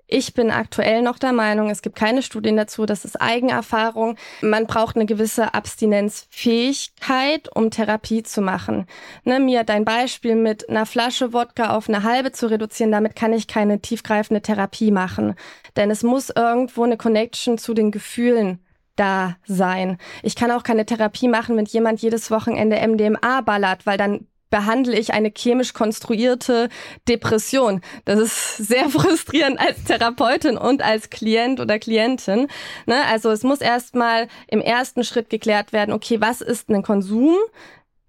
[0.08, 4.16] ich bin aktuell noch der Meinung, es gibt keine Studien dazu, das ist Eigenerfahrung.
[4.40, 8.86] Man braucht eine gewisse Abstinenzfähigkeit, um Therapie zu machen.
[9.24, 13.32] Ne, mir dein Beispiel mit einer Flasche Wodka auf eine halbe zu reduzieren, damit kann
[13.32, 15.34] ich keine tiefgreifende Therapie machen.
[15.74, 18.60] Denn es muss irgendwo eine Connection zu den Gefühlen
[18.94, 19.98] da sein.
[20.22, 24.98] Ich kann auch keine Therapie machen, wenn jemand jedes Wochenende MDMA ballert, weil dann behandle
[24.98, 26.68] ich eine chemisch konstruierte
[27.08, 27.80] Depression.
[28.04, 32.48] Das ist sehr frustrierend als Therapeutin und als Klient oder Klientin.
[32.86, 32.96] Ne?
[33.10, 37.36] Also es muss erstmal im ersten Schritt geklärt werden, okay, was ist ein Konsum,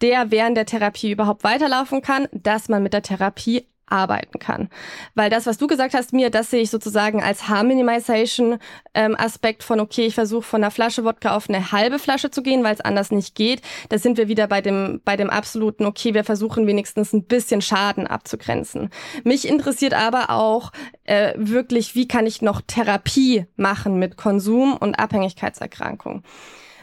[0.01, 4.69] der während der Therapie überhaupt weiterlaufen kann, dass man mit der Therapie arbeiten kann.
[5.15, 8.59] Weil das, was du gesagt hast, mir, das sehe ich sozusagen als Harm Minimization
[8.93, 12.41] ähm, Aspekt von, okay, ich versuche von einer Flasche Wodka auf eine halbe Flasche zu
[12.41, 13.61] gehen, weil es anders nicht geht.
[13.89, 17.61] Da sind wir wieder bei dem, bei dem absoluten, okay, wir versuchen wenigstens ein bisschen
[17.61, 18.89] Schaden abzugrenzen.
[19.23, 20.71] Mich interessiert aber auch
[21.03, 26.23] äh, wirklich, wie kann ich noch Therapie machen mit Konsum und Abhängigkeitserkrankung.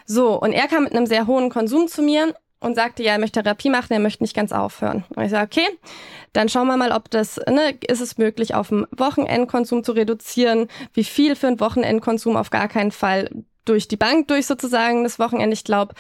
[0.07, 3.19] So, und er kam mit einem sehr hohen Konsum zu mir und sagte, ja, er
[3.19, 5.05] möchte Therapie machen, er möchte nicht ganz aufhören.
[5.15, 5.69] Und ich sage, okay,
[6.33, 10.69] dann schauen wir mal, ob das, ne, ist es möglich, auf dem Wochenendkonsum zu reduzieren?
[10.93, 12.37] Wie viel für einen Wochenendkonsum?
[12.37, 13.29] Auf gar keinen Fall
[13.65, 15.55] durch die Bank durch sozusagen das Wochenende.
[15.55, 15.95] Ich glaube,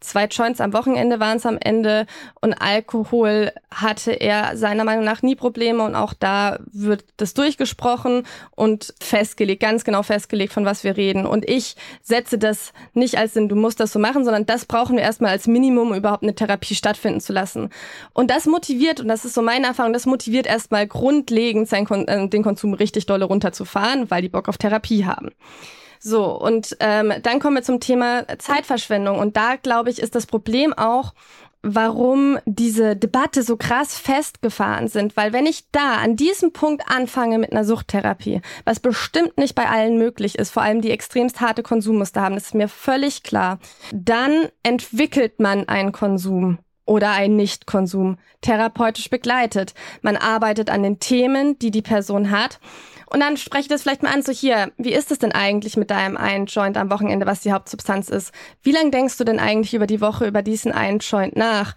[0.00, 2.06] zwei Joints am Wochenende waren es am Ende
[2.40, 8.26] und Alkohol hatte er seiner Meinung nach nie Probleme und auch da wird das durchgesprochen
[8.56, 11.26] und festgelegt, ganz genau festgelegt, von was wir reden.
[11.26, 14.96] Und ich setze das nicht als Sinn, du musst das so machen, sondern das brauchen
[14.96, 17.70] wir erstmal als Minimum, um überhaupt eine Therapie stattfinden zu lassen.
[18.12, 22.28] Und das motiviert, und das ist so meine Erfahrung, das motiviert erstmal grundlegend sein, äh,
[22.28, 25.30] den Konsum richtig dolle runterzufahren, weil die Bock auf Therapie haben.
[26.02, 29.18] So, und ähm, dann kommen wir zum Thema Zeitverschwendung.
[29.18, 31.12] Und da, glaube ich, ist das Problem auch,
[31.62, 35.14] warum diese Debatte so krass festgefahren sind.
[35.18, 39.68] Weil wenn ich da an diesem Punkt anfange mit einer Suchttherapie, was bestimmt nicht bei
[39.68, 43.58] allen möglich ist, vor allem die extremst harte Konsummuster haben, das ist mir völlig klar,
[43.92, 49.74] dann entwickelt man einen Konsum oder einen Nichtkonsum therapeutisch begleitet.
[50.00, 52.58] Man arbeitet an den Themen, die die Person hat
[53.10, 55.76] und dann spreche ich das vielleicht mal an, so hier, wie ist es denn eigentlich
[55.76, 58.32] mit deinem einen Joint am Wochenende, was die Hauptsubstanz ist?
[58.62, 61.74] Wie lange denkst du denn eigentlich über die Woche über diesen einen Joint nach?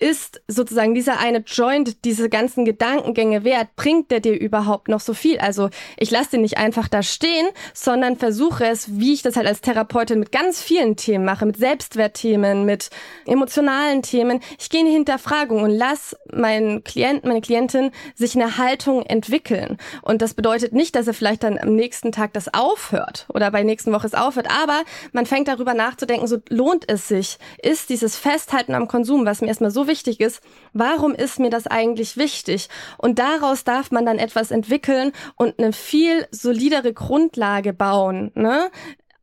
[0.00, 3.68] Ist sozusagen dieser eine Joint, diese ganzen Gedankengänge wert?
[3.76, 5.38] Bringt der dir überhaupt noch so viel?
[5.38, 9.46] Also ich lasse den nicht einfach da stehen, sondern versuche es, wie ich das halt
[9.46, 12.88] als Therapeutin mit ganz vielen Themen mache, mit Selbstwertthemen, mit
[13.26, 14.40] emotionalen Themen.
[14.58, 19.76] Ich gehe in die Hinterfragung und lass meinen Klienten, meine Klientin sich eine Haltung entwickeln.
[20.00, 23.62] Und das bedeutet nicht, dass er vielleicht dann am nächsten Tag das aufhört oder bei
[23.62, 24.82] nächsten Woche es aufhört, aber
[25.12, 27.38] man fängt darüber nachzudenken, so lohnt es sich?
[27.62, 30.40] Ist dieses Festhalten am Konsum, was mir erstmal so wichtig ist,
[30.72, 32.70] warum ist mir das eigentlich wichtig?
[32.96, 38.70] Und daraus darf man dann etwas entwickeln und eine viel solidere Grundlage bauen, ne?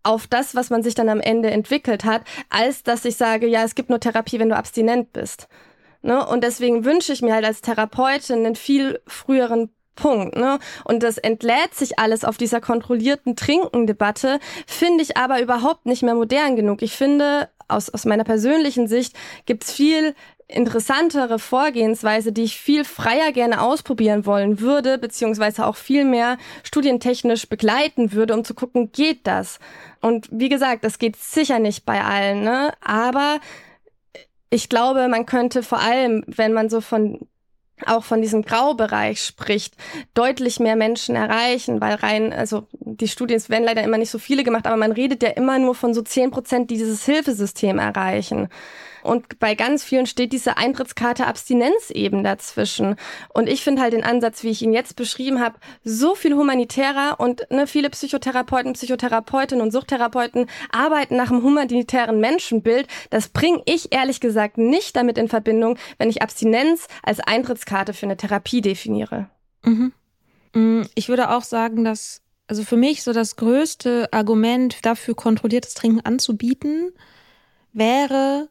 [0.04, 3.64] auf das, was man sich dann am Ende entwickelt hat, als dass ich sage, ja,
[3.64, 5.48] es gibt nur Therapie, wenn du abstinent bist.
[6.02, 6.26] Ne?
[6.26, 10.38] Und deswegen wünsche ich mir halt als Therapeutin einen viel früheren Punkt.
[10.38, 10.60] Ne?
[10.86, 16.16] Und das entlädt sich alles auf dieser kontrollierten Trinkendebatte, finde ich aber überhaupt nicht mehr
[16.16, 16.82] modern genug.
[16.82, 20.16] Ich finde, aus, aus meiner persönlichen Sicht gibt's viel
[20.48, 27.50] interessantere Vorgehensweise, die ich viel freier gerne ausprobieren wollen würde, beziehungsweise auch viel mehr studientechnisch
[27.50, 29.60] begleiten würde, um zu gucken, geht das?
[30.00, 32.74] Und wie gesagt, das geht sicher nicht bei allen, ne?
[32.82, 33.40] Aber
[34.50, 37.28] ich glaube, man könnte vor allem, wenn man so von
[37.86, 39.76] auch von diesem Graubereich spricht,
[40.14, 44.44] deutlich mehr Menschen erreichen, weil rein, also die Studien, werden leider immer nicht so viele
[44.44, 48.50] gemacht, aber man redet ja immer nur von so zehn Prozent, die dieses Hilfesystem erreichen.
[49.08, 52.98] Und bei ganz vielen steht diese Eintrittskarte Abstinenz eben dazwischen.
[53.34, 57.20] Und ich finde halt den Ansatz, wie ich ihn jetzt beschrieben habe, so viel humanitärer
[57.20, 62.88] und ne, viele Psychotherapeuten, Psychotherapeutinnen und Suchttherapeuten arbeiten nach einem humanitären Menschenbild.
[63.10, 68.08] Das bringe ich ehrlich gesagt nicht damit in Verbindung, wenn ich Abstinenz als Eintrittskarte für
[68.08, 69.30] eine Therapie definiere.
[69.64, 69.94] Mhm.
[70.54, 75.74] Mm, ich würde auch sagen, dass also für mich so das größte Argument dafür, kontrolliertes
[75.74, 76.92] Trinken anzubieten,
[77.74, 78.50] wäre,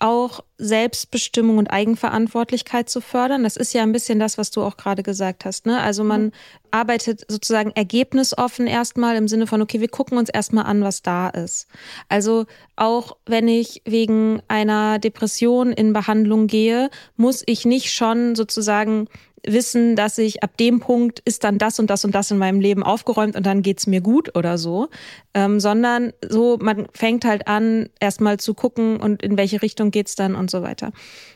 [0.00, 3.44] auch Selbstbestimmung und Eigenverantwortlichkeit zu fördern.
[3.44, 5.66] Das ist ja ein bisschen das, was du auch gerade gesagt hast.
[5.66, 5.80] Ne?
[5.80, 6.32] Also man mhm.
[6.70, 11.28] arbeitet sozusagen ergebnisoffen erstmal im Sinne von, okay, wir gucken uns erstmal an, was da
[11.28, 11.68] ist.
[12.08, 19.06] Also auch wenn ich wegen einer Depression in Behandlung gehe, muss ich nicht schon sozusagen
[19.46, 22.60] wissen, dass ich ab dem Punkt ist dann das und das und das in meinem
[22.60, 24.88] Leben aufgeräumt und dann geht's mir gut oder so,
[25.34, 30.14] ähm, sondern so man fängt halt an, erstmal zu gucken und in welche Richtung geht's
[30.14, 30.92] dann und so weiter.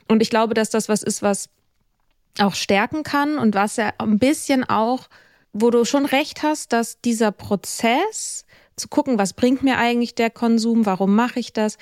[0.09, 1.49] Und ich glaube, dass das was ist, was
[2.39, 5.09] auch stärken kann und was ja ein bisschen auch,
[5.53, 8.45] wo du schon recht hast, dass dieser Prozess
[8.77, 11.79] zu gucken, was bringt mir eigentlich der Konsum, warum mache ich das,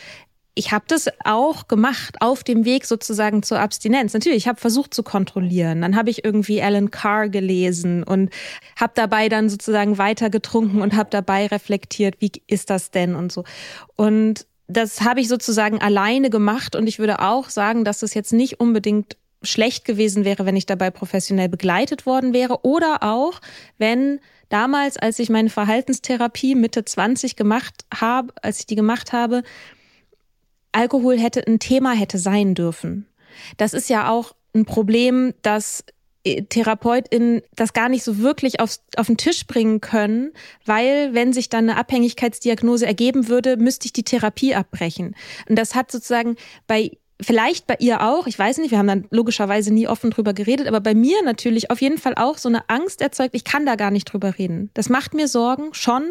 [0.55, 4.12] ich habe das auch gemacht auf dem Weg sozusagen zur Abstinenz.
[4.12, 5.81] Natürlich, ich habe versucht zu kontrollieren.
[5.81, 8.31] Dann habe ich irgendwie Alan Carr gelesen und
[8.79, 13.33] habe dabei dann sozusagen weiter getrunken und habe dabei reflektiert, wie ist das denn und
[13.33, 13.45] so.
[13.97, 18.33] Und das habe ich sozusagen alleine gemacht und ich würde auch sagen, dass es jetzt
[18.33, 23.41] nicht unbedingt schlecht gewesen wäre, wenn ich dabei professionell begleitet worden wäre oder auch,
[23.79, 29.43] wenn damals, als ich meine Verhaltenstherapie Mitte 20 gemacht habe, als ich die gemacht habe,
[30.73, 33.07] Alkohol hätte ein Thema hätte sein dürfen.
[33.57, 35.85] Das ist ja auch ein Problem, dass
[36.25, 40.33] äh, TherapeutInnen das gar nicht so wirklich aufs, auf den Tisch bringen können,
[40.65, 45.17] weil wenn sich dann eine Abhängigkeitsdiagnose ergeben würde, müsste ich die Therapie abbrechen.
[45.49, 49.07] Und das hat sozusagen bei vielleicht bei ihr auch, ich weiß nicht, wir haben dann
[49.11, 52.68] logischerweise nie offen drüber geredet, aber bei mir natürlich auf jeden Fall auch so eine
[52.68, 54.70] Angst erzeugt, ich kann da gar nicht drüber reden.
[54.75, 56.11] Das macht mir Sorgen, schon.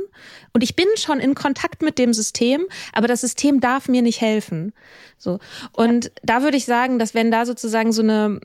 [0.53, 4.21] Und ich bin schon in Kontakt mit dem System, aber das System darf mir nicht
[4.21, 4.73] helfen.
[5.17, 5.39] So.
[5.73, 6.11] Und ja.
[6.23, 8.39] da würde ich sagen, dass wenn da sozusagen so eine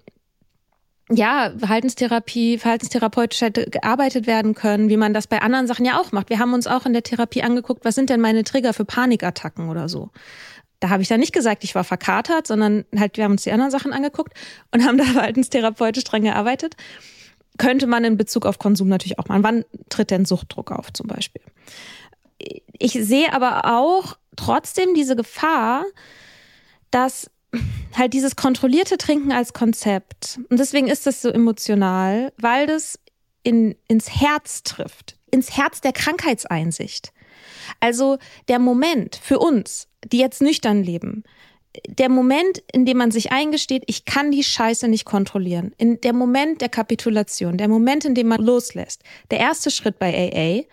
[1.09, 6.11] ja, Verhaltenstherapie, verhaltenstherapeutisch hätte gearbeitet werden können, wie man das bei anderen Sachen ja auch
[6.11, 6.31] macht.
[6.31, 9.69] Wir haben uns auch in der Therapie angeguckt, was sind denn meine Trigger für Panikattacken
[9.69, 10.11] oder so
[10.81, 13.53] da habe ich dann nicht gesagt, ich war verkatert, sondern halt, wir haben uns die
[13.53, 14.35] anderen Sachen angeguckt
[14.73, 16.77] und haben da verhaltenstherapeutisch dran gearbeitet.
[17.59, 19.43] Könnte man in Bezug auf Konsum natürlich auch machen.
[19.43, 21.43] Wann tritt denn Suchtdruck auf zum Beispiel?
[22.79, 25.85] Ich sehe aber auch trotzdem diese Gefahr,
[26.91, 27.31] dass
[27.97, 32.99] halt dieses kontrollierte Trinken als Konzept, und deswegen ist das so emotional, weil das
[33.43, 37.13] in, ins Herz trifft, ins Herz der Krankheitseinsicht.
[37.81, 41.25] Also der Moment für uns, die jetzt nüchtern leben,
[41.89, 46.13] der Moment, in dem man sich eingesteht, ich kann die Scheiße nicht kontrollieren, in der
[46.13, 50.65] Moment der Kapitulation, der Moment, in dem man loslässt, der erste Schritt bei AA,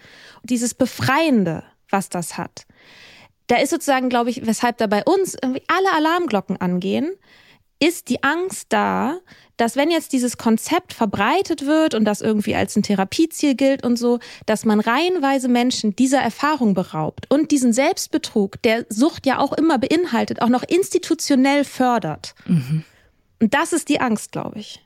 [0.44, 2.66] dieses Befreiende, was das hat.
[3.48, 7.12] Da ist sozusagen, glaube ich, weshalb da bei uns irgendwie alle Alarmglocken angehen,
[7.80, 9.20] ist die Angst da,
[9.58, 13.98] dass wenn jetzt dieses Konzept verbreitet wird und das irgendwie als ein Therapieziel gilt und
[13.98, 19.54] so, dass man reihenweise Menschen dieser Erfahrung beraubt und diesen Selbstbetrug, der Sucht ja auch
[19.54, 22.36] immer beinhaltet, auch noch institutionell fördert.
[22.46, 22.84] Mhm.
[23.40, 24.82] Und das ist die Angst, glaube ich.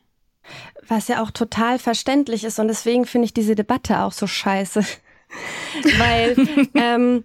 [0.87, 4.83] Was ja auch total verständlich ist und deswegen finde ich diese Debatte auch so scheiße.
[5.97, 6.35] weil,
[6.73, 7.23] ähm,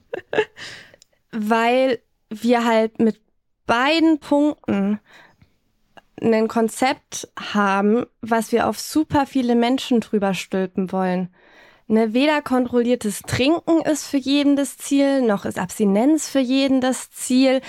[1.30, 2.00] weil
[2.30, 3.20] wir halt mit
[3.66, 5.00] beiden Punkten
[6.20, 11.28] ein Konzept haben, was wir auf super viele Menschen drüber stülpen wollen.
[11.88, 17.10] Ne, weder kontrolliertes Trinken ist für jeden das Ziel, noch ist Abstinenz für jeden das
[17.10, 17.60] Ziel.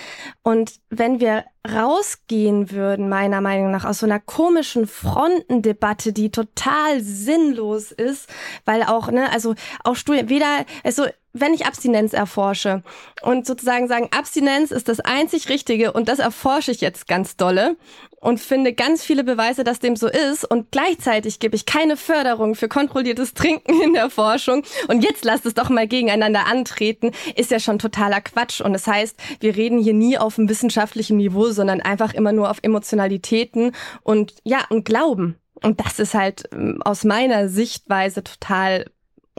[0.44, 7.00] Und wenn wir rausgehen würden, meiner Meinung nach, aus so einer komischen Frontendebatte, die total
[7.02, 8.28] sinnlos ist,
[8.66, 12.84] weil auch, ne, also auch Studien, weder, also wenn ich Abstinenz erforsche
[13.24, 17.76] und sozusagen sagen, Abstinenz ist das einzig Richtige und das erforsche ich jetzt ganz dolle
[18.20, 22.54] und finde ganz viele Beweise, dass dem so ist und gleichzeitig gebe ich keine Förderung
[22.54, 27.50] für kontrolliertes Trinken in der Forschung und jetzt lasst es doch mal gegeneinander antreten, ist
[27.50, 31.50] ja schon totaler Quatsch und das heißt, wir reden hier nie auf einem wissenschaftlichen Niveau,
[31.54, 33.72] sondern einfach immer nur auf Emotionalitäten
[34.04, 35.38] und ja, und Glauben.
[35.62, 38.86] Und das ist halt ähm, aus meiner Sichtweise total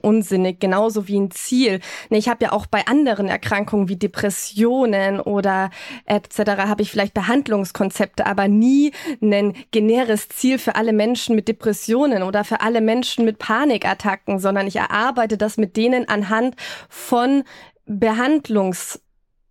[0.05, 1.81] unsinnig, genauso wie ein Ziel.
[2.11, 5.71] Ich habe ja auch bei anderen Erkrankungen wie Depressionen oder
[6.07, 6.39] etc.
[6.59, 12.45] habe ich vielleicht Behandlungskonzepte, aber nie ein generes Ziel für alle Menschen mit Depressionen oder
[12.45, 16.57] für alle Menschen mit Panikattacken, sondern ich erarbeite das mit denen anhand
[16.89, 17.45] von
[17.87, 19.01] Behandlungs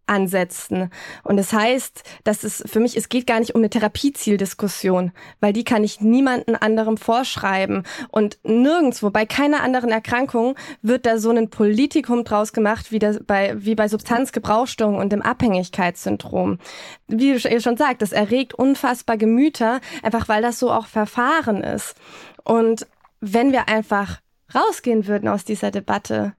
[0.05, 0.89] ansetzen.
[1.23, 5.53] Und das heißt, dass es für mich, es geht gar nicht um eine Therapiezieldiskussion, weil
[5.53, 7.83] die kann ich niemanden anderem vorschreiben.
[8.09, 13.19] Und nirgendwo, bei keiner anderen Erkrankung wird da so ein Politikum draus gemacht, wie, das
[13.25, 16.59] bei, wie bei Substanzgebrauchsstörungen und dem Abhängigkeitssyndrom.
[17.07, 21.95] Wie ihr schon sagt, das erregt unfassbar Gemüter, einfach weil das so auch Verfahren ist.
[22.43, 22.87] Und
[23.21, 24.19] wenn wir einfach
[24.53, 26.33] rausgehen würden aus dieser Debatte,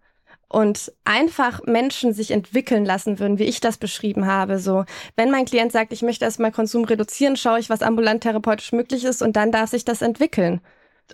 [0.55, 4.61] und einfach Menschen sich entwickeln lassen würden, wie ich das beschrieben habe.
[4.61, 4.85] So,
[5.17, 9.05] wenn mein Klient sagt, ich möchte erstmal Konsum reduzieren, schaue ich, was ambulant therapeutisch möglich
[9.05, 10.61] ist und dann darf sich das entwickeln.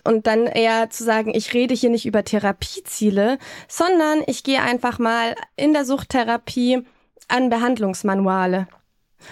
[0.03, 4.99] Und dann eher zu sagen, ich rede hier nicht über Therapieziele, sondern ich gehe einfach
[4.99, 6.85] mal in der Suchttherapie
[7.27, 8.67] an Behandlungsmanuale.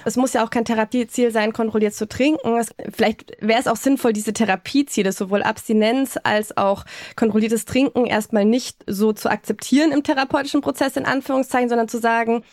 [0.06, 2.58] Es muss ja auch kein Therapieziel sein, kontrolliert zu trinken.
[2.58, 8.46] Es, vielleicht wäre es auch sinnvoll, diese Therapieziele, sowohl Abstinenz als auch kontrolliertes Trinken, erstmal
[8.46, 12.44] nicht so zu akzeptieren im therapeutischen Prozess, in Anführungszeichen, sondern zu sagen,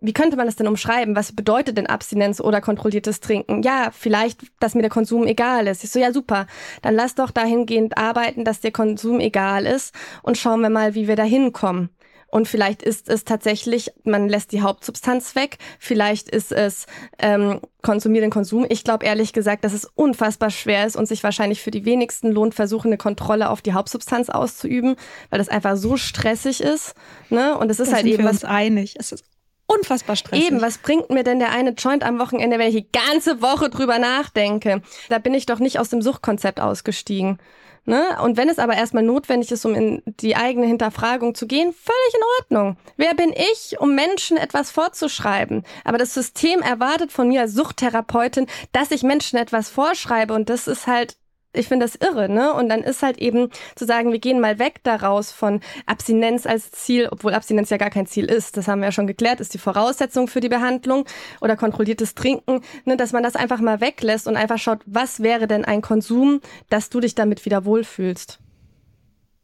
[0.00, 1.16] wie könnte man das denn umschreiben?
[1.16, 3.62] Was bedeutet denn Abstinenz oder kontrolliertes Trinken?
[3.62, 5.82] Ja, vielleicht, dass mir der Konsum egal ist.
[5.82, 6.46] Ich so, ja, super.
[6.82, 11.08] Dann lass doch dahingehend arbeiten, dass der Konsum egal ist und schauen wir mal, wie
[11.08, 11.88] wir da hinkommen.
[12.34, 15.58] Und vielleicht ist es tatsächlich, man lässt die Hauptsubstanz weg.
[15.78, 16.86] Vielleicht ist es
[17.20, 18.66] ähm, konsumieren Konsum.
[18.68, 22.32] Ich glaube ehrlich gesagt, dass es unfassbar schwer ist und sich wahrscheinlich für die wenigsten
[22.32, 24.96] lohnt, versuchen, eine Kontrolle auf die Hauptsubstanz auszuüben,
[25.30, 26.96] weil das einfach so stressig ist.
[27.30, 27.56] Ne?
[27.56, 28.96] Und es ist da halt sind eben wir uns einig.
[28.98, 29.22] Es ist
[29.68, 30.48] unfassbar stressig.
[30.48, 33.70] Eben, was bringt mir denn der eine Joint am Wochenende, wenn ich die ganze Woche
[33.70, 34.82] drüber nachdenke?
[35.08, 37.38] Da bin ich doch nicht aus dem Suchtkonzept ausgestiegen.
[37.86, 38.18] Ne?
[38.22, 42.14] Und wenn es aber erstmal notwendig ist, um in die eigene Hinterfragung zu gehen, völlig
[42.14, 42.76] in Ordnung.
[42.96, 45.64] Wer bin ich, um Menschen etwas vorzuschreiben?
[45.84, 50.66] Aber das System erwartet von mir als Suchttherapeutin, dass ich Menschen etwas vorschreibe und das
[50.66, 51.16] ist halt
[51.54, 52.52] ich finde das irre, ne?
[52.52, 56.70] Und dann ist halt eben zu sagen, wir gehen mal weg daraus von Abstinenz als
[56.72, 58.56] Ziel, obwohl Abstinenz ja gar kein Ziel ist.
[58.56, 61.04] Das haben wir ja schon geklärt, ist die Voraussetzung für die Behandlung
[61.40, 62.96] oder kontrolliertes Trinken, ne?
[62.96, 66.90] dass man das einfach mal weglässt und einfach schaut, was wäre denn ein Konsum, dass
[66.90, 68.40] du dich damit wieder wohlfühlst.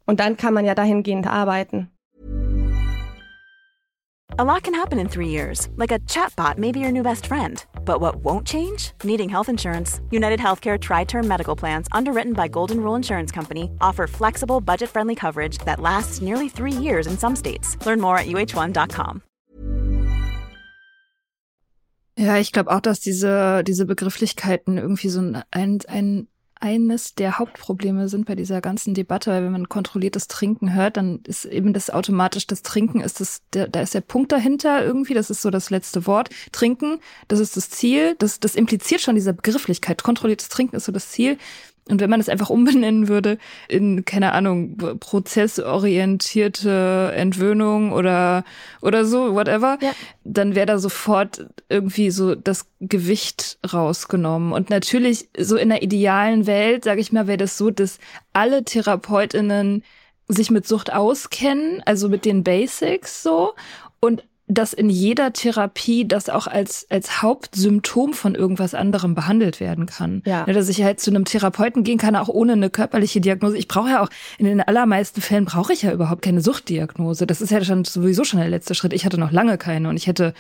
[0.07, 1.91] Und dann kann man ja dahingehend arbeiten.
[4.39, 7.27] A lot can happen in three years, like a chatbot may be your new best
[7.27, 7.67] friend.
[7.85, 8.93] But what won't change?
[9.05, 10.01] Needing health insurance.
[10.11, 14.89] United Healthcare Tri Term Medical Plans, underwritten by Golden Rule Insurance Company, offer flexible, budget
[14.89, 17.77] friendly coverage that lasts nearly three years in some states.
[17.85, 19.23] Learn more at uh1.com.
[22.19, 26.29] Ja, ich glaube auch, dass diese, diese Begrifflichkeiten irgendwie so ein, ein, ein
[26.61, 31.21] eines der Hauptprobleme sind bei dieser ganzen Debatte, weil wenn man kontrolliertes Trinken hört, dann
[31.27, 35.15] ist eben das automatisch das Trinken ist das, der, da ist der Punkt dahinter irgendwie,
[35.15, 36.29] das ist so das letzte Wort.
[36.53, 40.03] Trinken, das ist das Ziel, das, das impliziert schon diese Begrifflichkeit.
[40.03, 41.39] Kontrolliertes Trinken ist so das Ziel.
[41.91, 43.39] Und wenn man es einfach umbenennen würde
[43.69, 48.45] in, keine Ahnung, prozessorientierte Entwöhnung oder,
[48.81, 49.93] oder so, whatever, ja.
[50.25, 54.53] dann wäre da sofort irgendwie so das Gewicht rausgenommen.
[54.53, 57.99] Und natürlich, so in der idealen Welt, sage ich mal, wäre das so, dass
[58.33, 59.83] alle TherapeutInnen
[60.29, 63.55] sich mit Sucht auskennen, also mit den Basics so
[64.01, 69.87] und dass in jeder Therapie das auch als, als Hauptsymptom von irgendwas anderem behandelt werden
[69.87, 70.23] kann.
[70.27, 70.45] Ja.
[70.45, 73.57] Dass ich halt zu einem Therapeuten gehen kann, auch ohne eine körperliche Diagnose.
[73.57, 77.27] Ich brauche ja auch, in den allermeisten Fällen brauche ich ja überhaupt keine Suchtdiagnose.
[77.27, 78.93] Das ist ja schon sowieso schon der letzte Schritt.
[78.93, 80.35] Ich hatte noch lange keine und ich hätte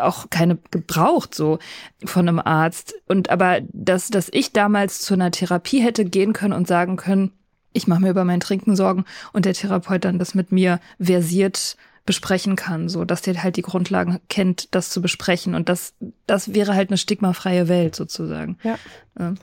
[0.00, 1.58] auch keine gebraucht, so
[2.04, 2.94] von einem Arzt.
[3.06, 7.30] Und aber, dass, dass ich damals zu einer Therapie hätte gehen können und sagen können,
[7.72, 11.76] ich mache mir über mein Trinken Sorgen und der Therapeut dann das mit mir versiert
[12.06, 15.54] besprechen kann, so dass der halt die Grundlagen kennt, das zu besprechen.
[15.54, 15.94] Und das,
[16.26, 18.58] das wäre halt eine stigmafreie Welt sozusagen.
[18.62, 18.78] Ja.
[19.18, 19.34] ja.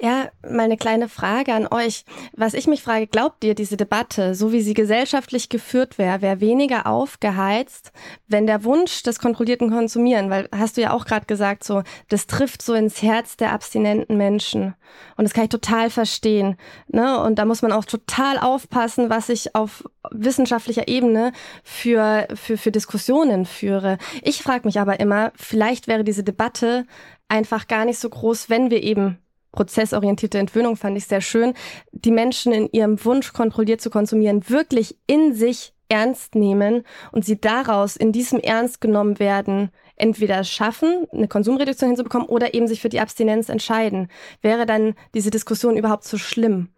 [0.00, 2.04] Ja, mal eine kleine Frage an euch.
[2.32, 6.40] Was ich mich frage, glaubt ihr, diese Debatte, so wie sie gesellschaftlich geführt wäre, wäre
[6.40, 7.92] weniger aufgeheizt,
[8.26, 12.26] wenn der Wunsch des kontrollierten Konsumieren, weil hast du ja auch gerade gesagt, so, das
[12.26, 14.74] trifft so ins Herz der abstinenten Menschen.
[15.16, 16.56] Und das kann ich total verstehen.
[16.88, 17.20] Ne?
[17.20, 21.32] Und da muss man auch total aufpassen, was ich auf wissenschaftlicher Ebene
[21.62, 23.98] für, für, für Diskussionen führe.
[24.22, 26.86] Ich frage mich aber immer, vielleicht wäre diese Debatte
[27.28, 29.18] einfach gar nicht so groß, wenn wir eben
[29.52, 31.54] prozessorientierte Entwöhnung fand ich sehr schön,
[31.92, 36.82] die Menschen in ihrem Wunsch kontrolliert zu konsumieren wirklich in sich ernst nehmen
[37.12, 42.66] und sie daraus in diesem ernst genommen werden entweder schaffen, eine Konsumreduktion hinzubekommen oder eben
[42.66, 44.08] sich für die Abstinenz entscheiden.
[44.40, 46.73] Wäre dann diese Diskussion überhaupt so schlimm?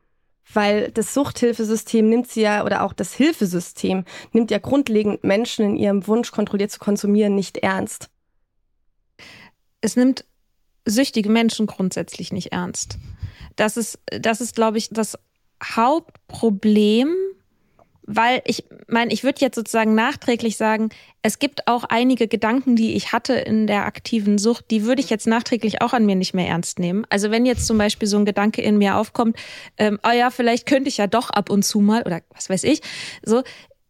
[0.52, 5.76] Weil das Suchthilfesystem nimmt sie ja, oder auch das Hilfesystem nimmt ja grundlegend Menschen in
[5.76, 8.10] ihrem Wunsch kontrolliert zu konsumieren nicht ernst.
[9.80, 10.24] Es nimmt
[10.84, 12.98] süchtige Menschen grundsätzlich nicht ernst.
[13.56, 15.18] Das ist, das ist, glaube ich, das
[15.62, 17.14] Hauptproblem,
[18.06, 20.90] weil ich meine, ich würde jetzt sozusagen nachträglich sagen,
[21.22, 25.10] es gibt auch einige Gedanken, die ich hatte in der aktiven Sucht, die würde ich
[25.10, 27.04] jetzt nachträglich auch an mir nicht mehr ernst nehmen.
[27.10, 29.36] Also wenn jetzt zum Beispiel so ein Gedanke in mir aufkommt,
[29.76, 32.64] ähm, oh ja, vielleicht könnte ich ja doch ab und zu mal oder was weiß
[32.64, 32.80] ich,
[33.24, 33.42] so,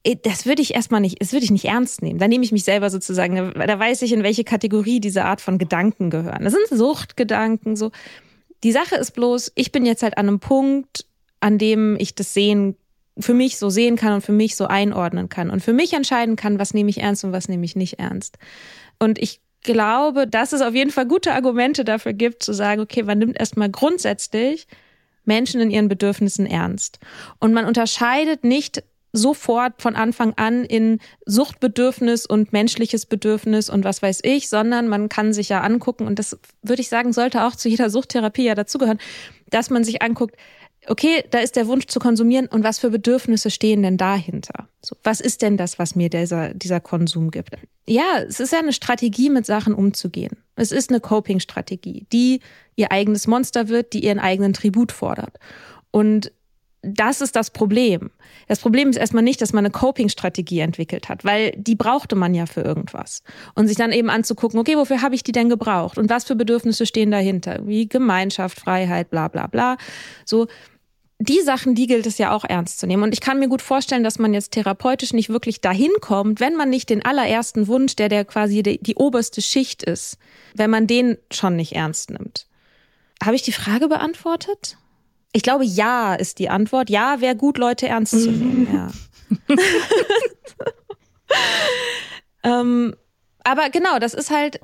[0.02, 2.18] äh, das würde ich erstmal nicht, das würde ich nicht ernst nehmen.
[2.18, 5.58] Da nehme ich mich selber sozusagen, da weiß ich, in welche Kategorie diese Art von
[5.58, 6.44] Gedanken gehören.
[6.44, 7.90] Das sind Suchtgedanken, so.
[8.64, 11.04] Die Sache ist bloß, ich bin jetzt halt an einem Punkt,
[11.40, 12.76] an dem ich das sehen,
[13.18, 16.36] für mich so sehen kann und für mich so einordnen kann und für mich entscheiden
[16.36, 18.38] kann, was nehme ich ernst und was nehme ich nicht ernst.
[18.98, 23.02] Und ich glaube, dass es auf jeden Fall gute Argumente dafür gibt, zu sagen, okay,
[23.02, 24.66] man nimmt erstmal grundsätzlich
[25.24, 27.00] Menschen in ihren Bedürfnissen ernst.
[27.40, 34.02] Und man unterscheidet nicht sofort von Anfang an in Suchtbedürfnis und menschliches Bedürfnis und was
[34.02, 37.56] weiß ich, sondern man kann sich ja angucken, und das würde ich sagen, sollte auch
[37.56, 38.98] zu jeder Suchttherapie ja dazugehören,
[39.48, 40.36] dass man sich anguckt,
[40.88, 44.68] okay, da ist der Wunsch zu konsumieren und was für Bedürfnisse stehen denn dahinter?
[44.82, 47.56] So, was ist denn das, was mir dieser, dieser Konsum gibt?
[47.86, 50.36] Ja, es ist ja eine Strategie, mit Sachen umzugehen.
[50.54, 52.40] Es ist eine Coping-Strategie, die
[52.76, 55.38] ihr eigenes Monster wird, die ihren eigenen Tribut fordert.
[55.90, 56.32] Und
[56.86, 58.10] das ist das Problem.
[58.48, 62.34] Das Problem ist erstmal nicht, dass man eine Coping-Strategie entwickelt hat, weil die brauchte man
[62.34, 63.22] ja für irgendwas.
[63.54, 65.98] Und sich dann eben anzugucken, okay, wofür habe ich die denn gebraucht?
[65.98, 67.60] Und was für Bedürfnisse stehen dahinter?
[67.66, 69.76] Wie Gemeinschaft, Freiheit, bla bla bla.
[70.24, 70.46] So,
[71.18, 73.02] die Sachen, die gilt es ja auch ernst zu nehmen.
[73.02, 76.56] Und ich kann mir gut vorstellen, dass man jetzt therapeutisch nicht wirklich dahin kommt, wenn
[76.56, 80.18] man nicht den allerersten Wunsch, der der quasi die, die oberste Schicht ist,
[80.54, 82.46] wenn man den schon nicht ernst nimmt.
[83.22, 84.76] Habe ich die Frage beantwortet?
[85.36, 86.88] Ich glaube, ja ist die Antwort.
[86.88, 88.68] Ja, wäre gut, Leute ernst zu nehmen.
[88.72, 88.90] Ja.
[92.60, 92.96] ähm,
[93.44, 94.60] aber genau, das ist halt,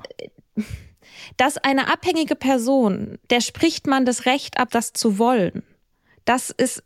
[1.37, 5.63] dass eine abhängige Person, der spricht man das Recht ab, das zu wollen
[6.25, 6.83] das ist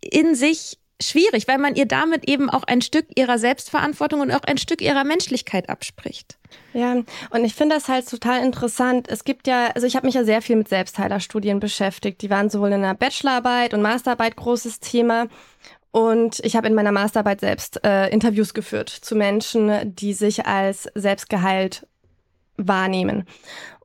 [0.00, 4.42] in sich schwierig, weil man ihr damit eben auch ein Stück ihrer Selbstverantwortung und auch
[4.42, 6.38] ein Stück ihrer Menschlichkeit abspricht.
[6.72, 6.96] Ja,
[7.30, 9.08] und ich finde das halt total interessant.
[9.08, 12.22] Es gibt ja, also ich habe mich ja sehr viel mit Selbstheilerstudien beschäftigt.
[12.22, 15.26] Die waren sowohl in der Bachelorarbeit und Masterarbeit großes Thema.
[15.92, 20.88] Und ich habe in meiner Masterarbeit selbst äh, Interviews geführt zu Menschen, die sich als
[20.94, 21.86] selbstgeheilt
[22.56, 23.24] wahrnehmen.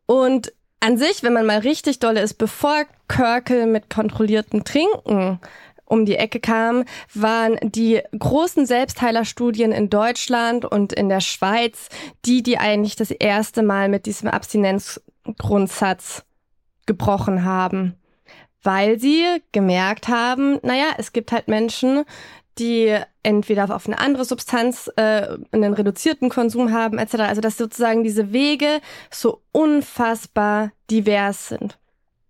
[0.05, 5.39] Und an sich, wenn man mal richtig dolle ist, bevor Körkel mit kontrolliertem Trinken
[5.85, 6.83] um die Ecke kam,
[7.13, 11.89] waren die großen Selbstheilerstudien in Deutschland und in der Schweiz
[12.25, 16.23] die, die eigentlich das erste Mal mit diesem Abstinenzgrundsatz
[16.85, 17.95] gebrochen haben.
[18.63, 22.03] Weil sie gemerkt haben, naja, es gibt halt Menschen,
[22.57, 27.15] die entweder auf eine andere Substanz äh, einen reduzierten Konsum haben etc.
[27.15, 28.79] Also dass sozusagen diese Wege
[29.11, 31.77] so unfassbar divers sind.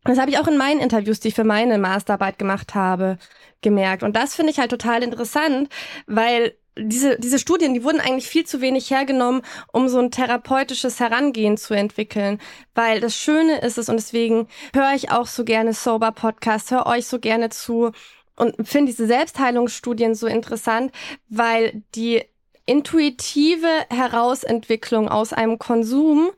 [0.05, 3.17] Das habe ich auch in meinen Interviews, die ich für meine Masterarbeit gemacht habe,
[3.61, 4.03] gemerkt.
[4.03, 5.69] Und das finde ich halt total interessant,
[6.07, 9.41] weil diese, diese Studien, die wurden eigentlich viel zu wenig hergenommen,
[9.71, 12.39] um so ein therapeutisches Herangehen zu entwickeln.
[12.73, 16.85] Weil das Schöne ist es, und deswegen höre ich auch so gerne Sober Podcast, höre
[16.85, 17.91] euch so gerne zu,
[18.35, 20.91] und finde diese Selbstheilungsstudien so interessant,
[21.29, 22.23] weil die
[22.65, 26.31] intuitive Herausentwicklung aus einem Konsum,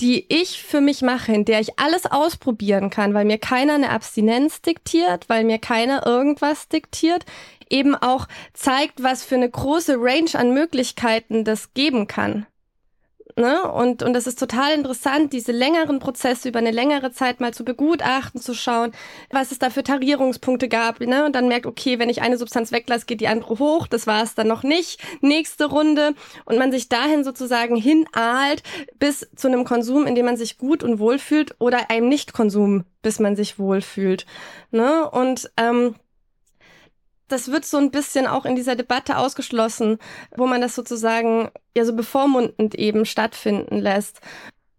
[0.00, 3.90] die ich für mich mache, in der ich alles ausprobieren kann, weil mir keiner eine
[3.90, 7.24] Abstinenz diktiert, weil mir keiner irgendwas diktiert,
[7.70, 12.46] eben auch zeigt, was für eine große Range an Möglichkeiten das geben kann.
[13.36, 13.68] Ne?
[13.68, 17.64] Und, und das ist total interessant, diese längeren Prozesse über eine längere Zeit mal zu
[17.64, 18.92] begutachten, zu schauen,
[19.30, 21.00] was es da für Tarierungspunkte gab.
[21.00, 21.24] Ne?
[21.24, 23.88] Und dann merkt, okay, wenn ich eine Substanz weglasse, geht die andere hoch.
[23.88, 25.02] Das war es dann noch nicht.
[25.20, 26.14] Nächste Runde.
[26.44, 28.62] Und man sich dahin sozusagen hinahlt
[29.00, 32.84] bis zu einem Konsum, in dem man sich gut und wohl fühlt oder einem Nicht-Konsum,
[33.02, 34.26] bis man sich wohlfühlt.
[34.70, 35.10] Ne?
[35.10, 35.96] Und ähm,
[37.34, 39.98] das wird so ein bisschen auch in dieser Debatte ausgeschlossen,
[40.36, 44.20] wo man das sozusagen ja so bevormundend eben stattfinden lässt.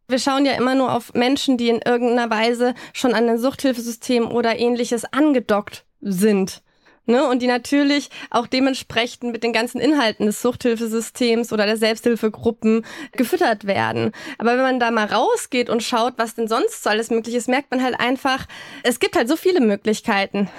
[0.07, 4.31] Wir schauen ja immer nur auf Menschen, die in irgendeiner Weise schon an ein Suchthilfesystem
[4.31, 6.61] oder ähnliches angedockt sind.
[7.07, 12.83] Ne, und die natürlich auch dementsprechend mit den ganzen Inhalten des Suchthilfesystems oder der Selbsthilfegruppen
[13.11, 14.11] gefüttert werden.
[14.39, 17.47] Aber wenn man da mal rausgeht und schaut, was denn sonst so alles möglich ist,
[17.47, 18.47] merkt man halt einfach,
[18.81, 20.49] es gibt halt so viele Möglichkeiten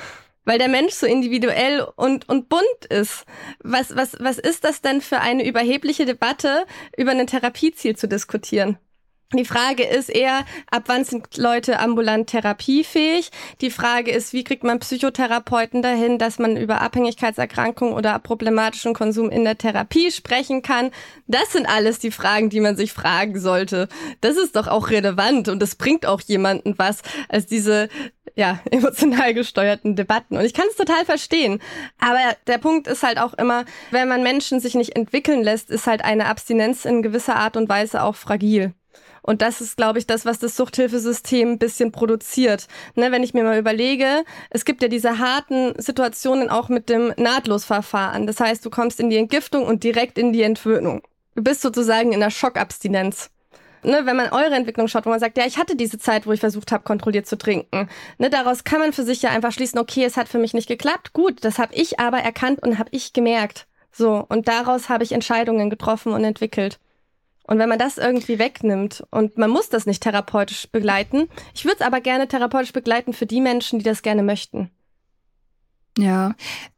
[0.47, 3.27] weil der Mensch so individuell und, und bunt ist.
[3.63, 6.65] Was, was, was ist das denn für eine überhebliche Debatte,
[6.97, 8.79] über ein Therapieziel zu diskutieren?
[9.35, 13.31] Die Frage ist eher, ab wann sind Leute ambulant therapiefähig?
[13.61, 19.29] Die Frage ist, wie kriegt man Psychotherapeuten dahin, dass man über Abhängigkeitserkrankungen oder problematischen Konsum
[19.31, 20.93] in der Therapie sprechen kann?
[21.27, 23.89] Das sind alles die Fragen, die man sich fragen sollte.
[24.21, 27.89] Das ist doch auch relevant und das bringt auch jemanden was, als diese
[28.37, 30.37] ja, emotional gesteuerten Debatten.
[30.37, 31.61] Und ich kann es total verstehen.
[31.99, 35.89] Aber der Punkt ist halt auch immer, wenn man Menschen sich nicht entwickeln lässt, ist
[35.89, 38.73] halt eine Abstinenz in gewisser Art und Weise auch fragil.
[39.27, 42.69] Und das ist, glaube ich, das, was das Suchthilfesystem ein bisschen produziert.
[42.95, 47.13] Ne, wenn ich mir mal überlege, es gibt ja diese harten Situationen auch mit dem
[47.17, 48.27] Nahtlosverfahren.
[48.27, 51.03] Das heißt, du kommst in die Entgiftung und direkt in die Entwöhnung.
[51.35, 53.31] Du bist sozusagen in der Schockabstinenz.
[53.83, 56.33] Ne, wenn man eure Entwicklung schaut, wo man sagt, ja, ich hatte diese Zeit, wo
[56.33, 57.89] ich versucht habe, kontrolliert zu trinken.
[58.19, 60.69] Ne, daraus kann man für sich ja einfach schließen, okay, es hat für mich nicht
[60.69, 61.13] geklappt.
[61.13, 63.67] Gut, das habe ich aber erkannt und habe ich gemerkt.
[63.93, 66.79] So, und daraus habe ich Entscheidungen getroffen und entwickelt.
[67.47, 71.77] Und wenn man das irgendwie wegnimmt und man muss das nicht therapeutisch begleiten, ich würde
[71.81, 74.71] es aber gerne therapeutisch begleiten für die Menschen, die das gerne möchten.
[75.99, 76.35] Ja,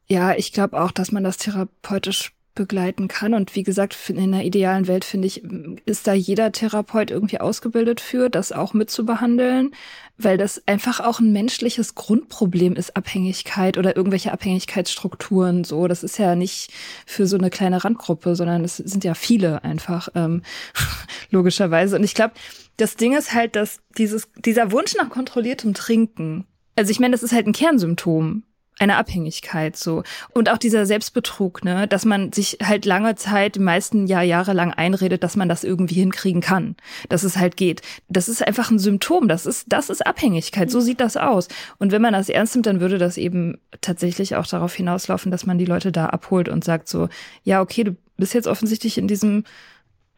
[0.07, 3.35] ja, ich glaube auch, dass man das therapeutisch begleiten kann.
[3.35, 5.45] Und wie gesagt, in einer idealen Welt finde ich,
[5.87, 9.71] ist da jeder Therapeut irgendwie ausgebildet für, das auch mitzubehandeln,
[10.19, 15.65] weil das einfach auch ein menschliches Grundproblem ist, Abhängigkeit oder irgendwelche Abhängigkeitsstrukturen.
[15.65, 16.73] So, das ist ja nicht
[17.07, 20.43] für so eine kleine Randgruppe, sondern es sind ja viele einfach ähm,
[21.31, 21.97] logischerweise.
[21.97, 22.35] Und ich glaube,
[22.77, 26.47] das Ding ist halt, dass dieses dieser Wunsch nach kontrolliertem Trinken,
[26.77, 28.43] also ich meine, das ist halt ein Kernsymptom
[28.79, 33.61] eine Abhängigkeit so und auch dieser Selbstbetrug, ne, dass man sich halt lange Zeit, die
[33.61, 36.77] meisten Jahr Jahre lang einredet, dass man das irgendwie hinkriegen kann,
[37.09, 37.83] dass es halt geht.
[38.09, 41.49] Das ist einfach ein Symptom, das ist das ist Abhängigkeit, so sieht das aus.
[41.79, 45.47] Und wenn man das ernst nimmt, dann würde das eben tatsächlich auch darauf hinauslaufen, dass
[45.47, 47.09] man die Leute da abholt und sagt so,
[47.45, 49.45] ja, okay, du bist jetzt offensichtlich in diesem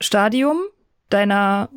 [0.01, 0.59] Stadium
[1.11, 1.69] deiner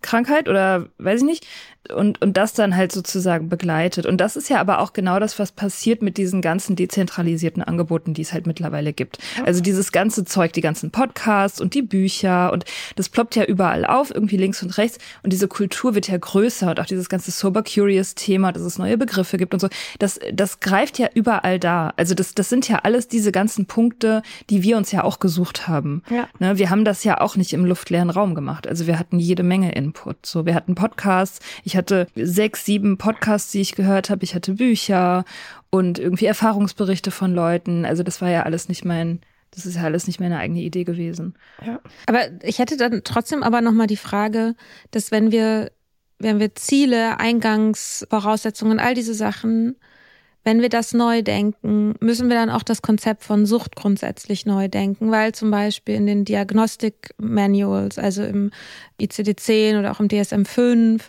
[0.00, 1.46] Krankheit oder weiß ich nicht,
[1.90, 4.06] und, und das dann halt sozusagen begleitet.
[4.06, 8.14] Und das ist ja aber auch genau das, was passiert mit diesen ganzen dezentralisierten Angeboten,
[8.14, 9.18] die es halt mittlerweile gibt.
[9.44, 12.64] Also dieses ganze Zeug, die ganzen Podcasts und die Bücher und
[12.96, 14.98] das ploppt ja überall auf, irgendwie links und rechts.
[15.22, 18.78] Und diese Kultur wird ja größer und auch dieses ganze Sober Curious Thema, dass es
[18.78, 19.68] neue Begriffe gibt und so.
[19.98, 21.92] Das, das greift ja überall da.
[21.96, 25.66] Also das, das sind ja alles diese ganzen Punkte, die wir uns ja auch gesucht
[25.66, 26.02] haben.
[26.10, 26.28] Ja.
[26.38, 28.66] Ne, wir haben das ja auch nicht im luftleeren Raum gemacht.
[28.66, 30.24] Also wir hatten jede Menge Input.
[30.24, 31.40] So, wir hatten Podcasts.
[31.64, 34.24] Ich hatte sechs, sieben Podcasts, die ich gehört habe.
[34.24, 35.24] Ich hatte Bücher
[35.70, 37.84] und irgendwie Erfahrungsberichte von Leuten.
[37.84, 39.20] Also das war ja alles nicht mein,
[39.50, 41.34] das ist ja alles nicht meine eigene Idee gewesen.
[42.06, 44.54] Aber ich hätte dann trotzdem aber nochmal die Frage,
[44.90, 45.70] dass wenn wir,
[46.18, 49.76] wenn wir Ziele, Eingangsvoraussetzungen, all diese Sachen,
[50.44, 54.68] wenn wir das neu denken, müssen wir dann auch das Konzept von Sucht grundsätzlich neu
[54.68, 58.50] denken, weil zum Beispiel in den Diagnostik-Manuals, also im
[59.00, 61.00] ICD-10 oder auch im DSM-5,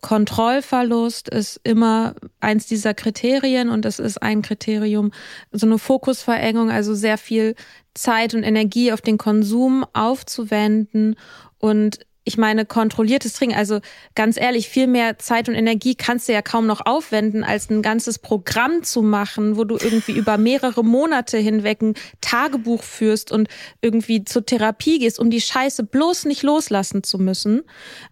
[0.00, 5.10] Kontrollverlust ist immer eins dieser Kriterien und es ist ein Kriterium,
[5.50, 7.56] so eine Fokusverengung, also sehr viel
[7.94, 11.16] Zeit und Energie auf den Konsum aufzuwenden
[11.58, 13.80] und ich meine, kontrolliertes Trinken, also
[14.14, 17.80] ganz ehrlich, viel mehr Zeit und Energie kannst du ja kaum noch aufwenden, als ein
[17.80, 23.48] ganzes Programm zu machen, wo du irgendwie über mehrere Monate hinweg ein Tagebuch führst und
[23.80, 27.62] irgendwie zur Therapie gehst, um die Scheiße bloß nicht loslassen zu müssen.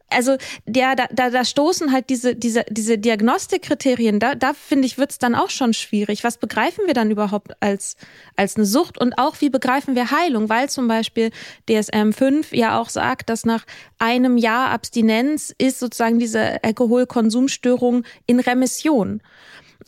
[0.09, 0.37] Also
[0.67, 5.19] der, da, da, da stoßen halt diese, diese, diese Diagnostikkriterien, da, da finde ich, wird's
[5.19, 6.23] dann auch schon schwierig.
[6.23, 7.97] Was begreifen wir dann überhaupt als,
[8.37, 10.49] als eine Sucht und auch wie begreifen wir Heilung?
[10.49, 11.31] Weil zum Beispiel
[11.69, 13.65] DSM 5 ja auch sagt, dass nach
[13.99, 19.21] einem Jahr Abstinenz ist sozusagen diese Alkoholkonsumstörung in Remission.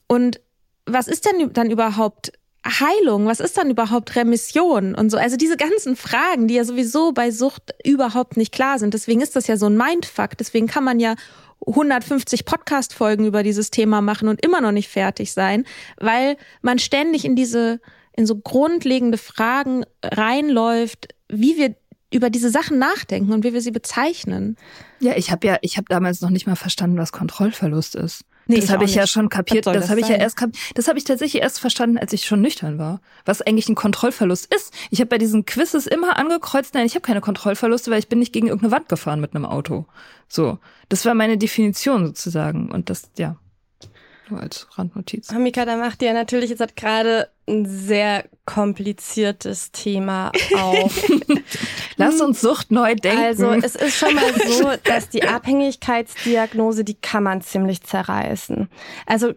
[0.08, 0.40] Und
[0.84, 2.32] was ist denn dann überhaupt
[2.68, 3.26] Heilung?
[3.26, 5.16] Was ist dann überhaupt Remission und so?
[5.16, 8.94] Also diese ganzen Fragen, die ja sowieso bei Sucht überhaupt nicht klar sind.
[8.94, 10.36] Deswegen ist das ja so ein Mindfuck.
[10.38, 11.14] Deswegen kann man ja
[11.66, 15.64] 150 Podcast-Folgen über dieses Thema machen und immer noch nicht fertig sein,
[15.98, 17.80] weil man ständig in diese,
[18.16, 21.74] in so grundlegende Fragen reinläuft, wie wir
[22.12, 24.56] über diese Sachen nachdenken und wie wir sie bezeichnen.
[25.00, 28.24] Ja, ich habe ja, ich habe damals noch nicht mal verstanden, was Kontrollverlust ist.
[28.48, 29.66] Nee, das habe ich ja schon kapiert.
[29.66, 30.42] Das, das habe ich ja erst
[30.74, 33.00] das habe ich tatsächlich erst verstanden, als ich schon nüchtern war.
[33.26, 34.72] Was eigentlich ein Kontrollverlust ist.
[34.90, 38.18] Ich habe bei diesen Quizzes immer angekreuzt, nein, ich habe keine Kontrollverluste, weil ich bin
[38.18, 39.84] nicht gegen irgendeine Wand gefahren mit einem Auto.
[40.28, 43.36] So, das war meine Definition sozusagen und das ja
[44.30, 45.30] nur als Randnotiz.
[45.32, 51.10] Mika, da macht ihr natürlich jetzt gerade ein sehr kompliziertes Thema auf.
[51.96, 53.22] Lass uns Sucht neu denken.
[53.22, 58.68] Also es ist schon mal so, dass die Abhängigkeitsdiagnose, die kann man ziemlich zerreißen.
[59.06, 59.32] Also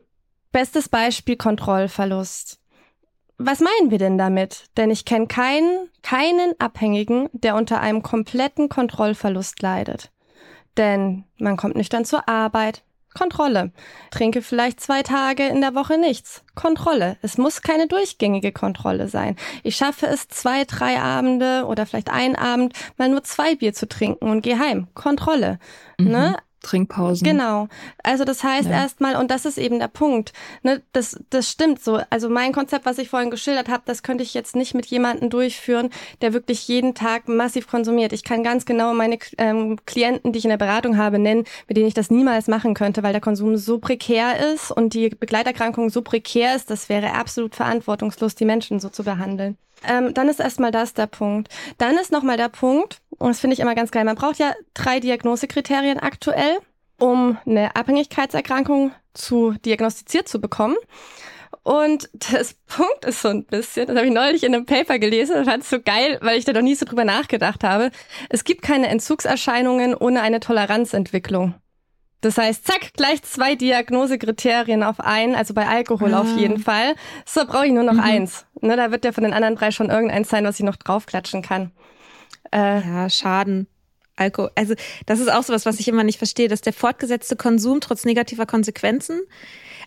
[0.52, 2.60] bestes Beispiel Kontrollverlust.
[3.38, 4.66] Was meinen wir denn damit?
[4.78, 10.12] Denn ich kenne keinen, keinen Abhängigen, der unter einem kompletten Kontrollverlust leidet.
[10.78, 12.84] Denn man kommt nicht dann zur Arbeit.
[13.14, 13.72] Kontrolle.
[14.10, 16.44] Trinke vielleicht zwei Tage in der Woche nichts.
[16.56, 17.18] Kontrolle.
[17.22, 19.36] Es muss keine durchgängige Kontrolle sein.
[19.64, 23.88] Ich schaffe es zwei, drei Abende oder vielleicht einen Abend mal nur zwei Bier zu
[23.88, 24.88] trinken und gehe heim.
[24.94, 25.60] Kontrolle.
[25.98, 26.38] Ne?
[26.62, 27.26] Trinkpausen.
[27.26, 27.68] Genau.
[28.04, 28.84] Also das heißt Ja.
[28.84, 30.34] erstmal, und das ist eben der Punkt,
[30.64, 32.00] ne, das, das stimmt so.
[32.10, 35.30] Also mein Konzept, was ich vorhin geschildert habe, das könnte ich jetzt nicht mit jemandem
[35.30, 35.90] durchführen,
[36.22, 38.14] der wirklich jeden Tag massiv konsumiert.
[38.14, 41.78] Ich kann ganz genau meine ähm, Klienten, die ich in der Beratung habe, nennen, mit
[41.78, 45.90] denen ich das niemals machen könnte, weil der Konsum so prekär ist und die Begleiterkrankung
[45.90, 49.58] so prekär ist, das wäre absolut verantwortungslos, die Menschen so zu behandeln.
[49.88, 51.50] Ähm, dann ist erstmal das der Punkt.
[51.78, 54.54] Dann ist nochmal der Punkt, und das finde ich immer ganz geil, man braucht ja
[54.74, 56.60] drei Diagnosekriterien aktuell,
[57.00, 60.76] um eine Abhängigkeitserkrankung zu diagnostiziert zu bekommen.
[61.64, 65.38] Und das Punkt ist so ein bisschen, das habe ich neulich in einem Paper gelesen
[65.38, 67.92] und fand es so geil, weil ich da noch nie so drüber nachgedacht habe.
[68.30, 71.56] Es gibt keine Entzugserscheinungen ohne eine Toleranzentwicklung.
[72.22, 76.94] Das heißt, zack, gleich zwei Diagnosekriterien auf einen, also bei Alkohol auf jeden Fall.
[77.26, 78.46] So brauche ich nur noch eins.
[78.62, 81.42] Ne, da wird ja von den anderen drei schon irgendeins sein, was ich noch draufklatschen
[81.42, 81.72] kann.
[82.52, 83.68] Äh, Ja, Schaden.
[84.16, 84.52] Alkohol.
[84.56, 88.06] Also, das ist auch sowas, was ich immer nicht verstehe, dass der fortgesetzte Konsum trotz
[88.06, 89.22] negativer Konsequenzen.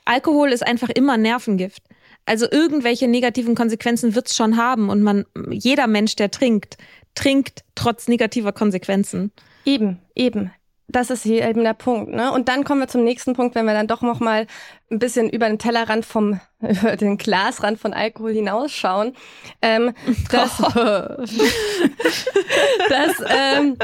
[0.05, 1.83] Alkohol ist einfach immer Nervengift.
[2.27, 6.79] Also irgendwelche negativen Konsequenzen wird's schon haben und man, jeder Mensch, der trinkt,
[7.15, 9.31] trinkt trotz negativer Konsequenzen.
[9.65, 10.51] Eben, eben.
[10.89, 12.13] Das ist hier eben der Punkt.
[12.13, 12.33] Ne?
[12.33, 14.47] Und dann kommen wir zum nächsten Punkt, wenn wir dann doch noch mal
[14.91, 19.15] ein bisschen über den Tellerrand vom, über den Glasrand von Alkohol hinausschauen.
[19.63, 19.95] Ähm,
[20.31, 20.59] dass,
[22.89, 23.77] dass, ähm,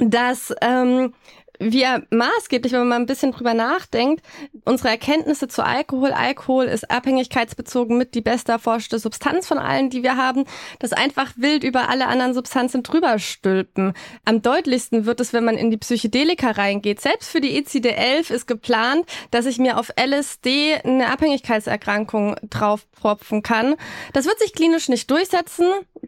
[0.00, 1.14] dass ähm,
[1.58, 4.24] wir maßgeblich, wenn man mal ein bisschen drüber nachdenkt,
[4.64, 10.02] unsere Erkenntnisse zu Alkohol, Alkohol ist abhängigkeitsbezogen mit die beste erforschte Substanz von allen, die
[10.02, 10.44] wir haben,
[10.78, 13.94] das einfach wild über alle anderen Substanzen drüber stülpen.
[14.24, 17.00] Am deutlichsten wird es, wenn man in die Psychedelika reingeht.
[17.00, 23.74] Selbst für die ECD-11 ist geplant, dass ich mir auf LSD eine Abhängigkeitserkrankung draufpropfen kann.
[24.12, 25.66] Das wird sich klinisch nicht durchsetzen.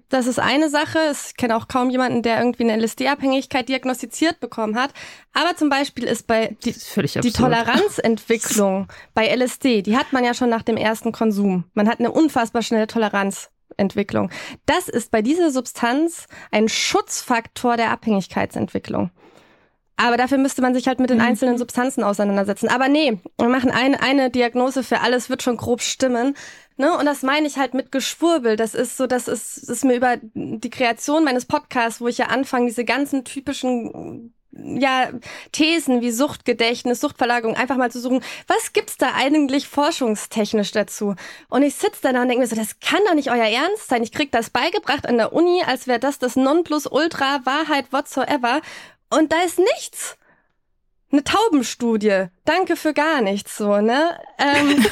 [0.09, 0.99] Das ist eine Sache.
[1.13, 4.93] Ich kenne auch kaum jemanden, der irgendwie eine LSD-Abhängigkeit diagnostiziert bekommen hat.
[5.41, 10.35] Aber zum Beispiel ist bei die, ist die Toleranzentwicklung bei LSD, die hat man ja
[10.35, 11.65] schon nach dem ersten Konsum.
[11.73, 14.31] Man hat eine unfassbar schnelle Toleranzentwicklung.
[14.67, 19.11] Das ist bei dieser Substanz ein Schutzfaktor der Abhängigkeitsentwicklung.
[19.97, 21.25] Aber dafür müsste man sich halt mit den mhm.
[21.25, 22.69] einzelnen Substanzen auseinandersetzen.
[22.69, 26.37] Aber nee, wir machen eine, eine Diagnose für alles, wird schon grob stimmen.
[26.77, 26.93] Ne?
[26.99, 28.57] Und das meine ich halt mit Geschwurbel.
[28.57, 32.19] Das ist so, das ist, das ist mir über die Kreation meines Podcasts, wo ich
[32.19, 35.11] ja anfange, diese ganzen typischen ja,
[35.53, 41.15] Thesen wie Suchtgedächtnis, Suchtverlagerung einfach mal zu suchen, was gibt's da eigentlich forschungstechnisch dazu?
[41.49, 44.03] Und ich sitze da und denke mir so, das kann doch nicht euer Ernst sein.
[44.03, 48.61] Ich krieg das beigebracht an der Uni, als wäre das das Nonplusultra, Wahrheit, whatsoever.
[49.09, 50.17] Und da ist nichts
[51.13, 52.27] eine Taubenstudie.
[52.45, 54.19] Danke für gar nichts, so, ne?
[54.39, 54.85] Ähm,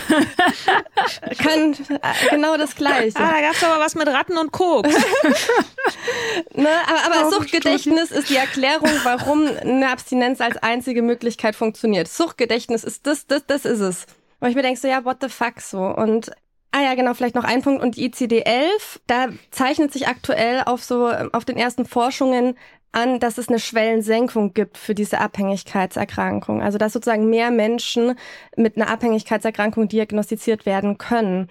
[1.39, 3.17] kann äh, genau das Gleiche.
[3.19, 4.89] Ah, da gab's aber was mit Ratten und Koks.
[6.55, 6.69] ne?
[6.87, 12.09] Aber, aber Suchtgedächtnis ist die Erklärung, warum eine Abstinenz als einzige Möglichkeit funktioniert.
[12.09, 14.07] Suchtgedächtnis ist das, das, das ist es.
[14.41, 15.79] Und ich mir denke so, ja, what the fuck, so.
[15.79, 16.31] Und
[16.71, 17.83] Ah ja, genau, vielleicht noch ein Punkt.
[17.83, 22.59] Und die ICD-11, da zeichnet sich aktuell auf so, auf den ersten Forschungen
[22.93, 26.63] an, dass es eine Schwellensenkung gibt für diese Abhängigkeitserkrankung.
[26.63, 28.19] Also dass sozusagen mehr Menschen
[28.57, 31.49] mit einer Abhängigkeitserkrankung diagnostiziert werden können.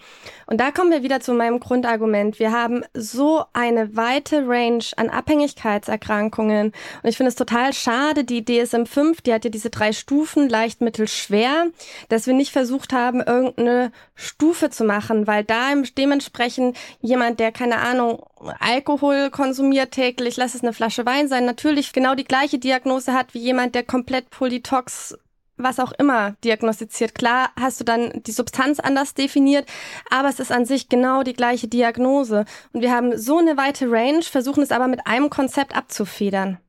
[0.47, 2.39] Und da kommen wir wieder zu meinem Grundargument.
[2.39, 6.67] Wir haben so eine weite Range an Abhängigkeitserkrankungen.
[7.03, 10.81] Und ich finde es total schade, die DSM-5, die hat ja diese drei Stufen, leicht,
[10.81, 11.67] mittel, schwer,
[12.09, 17.77] dass wir nicht versucht haben, irgendeine Stufe zu machen, weil da dementsprechend jemand, der keine
[17.77, 18.23] Ahnung,
[18.59, 23.33] Alkohol konsumiert täglich, lass es eine Flasche Wein sein, natürlich genau die gleiche Diagnose hat
[23.33, 25.17] wie jemand, der komplett Polytox
[25.57, 27.15] was auch immer diagnostiziert.
[27.15, 29.67] Klar hast du dann die Substanz anders definiert,
[30.09, 32.45] aber es ist an sich genau die gleiche Diagnose.
[32.73, 36.59] Und wir haben so eine weite Range, versuchen es aber mit einem Konzept abzufedern.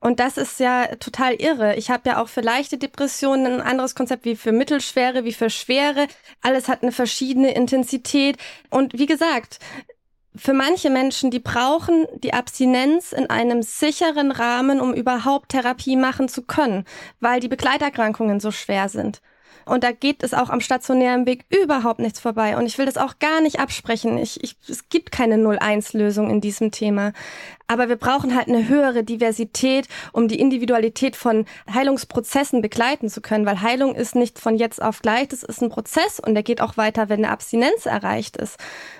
[0.00, 1.76] Und das ist ja total irre.
[1.76, 5.50] Ich habe ja auch für leichte Depressionen ein anderes Konzept wie für mittelschwere, wie für
[5.50, 6.06] schwere.
[6.40, 8.38] Alles hat eine verschiedene Intensität.
[8.70, 9.58] Und wie gesagt,
[10.36, 16.28] für manche Menschen, die brauchen die Abstinenz in einem sicheren Rahmen, um überhaupt Therapie machen
[16.28, 16.84] zu können,
[17.18, 19.20] weil die Begleiterkrankungen so schwer sind.
[19.70, 22.56] Und da geht es auch am stationären Weg überhaupt nichts vorbei.
[22.56, 24.18] Und ich will das auch gar nicht absprechen.
[24.18, 27.12] Ich, ich, es gibt keine 0-1-Lösung in diesem Thema.
[27.70, 33.46] Aber wir brauchen halt eine höhere Diversität, um die Individualität von Heilungsprozessen begleiten zu können,
[33.46, 36.60] weil Heilung ist nicht von jetzt auf gleich, das ist ein Prozess und der geht
[36.60, 38.56] auch weiter, wenn eine Abstinenz erreicht ist.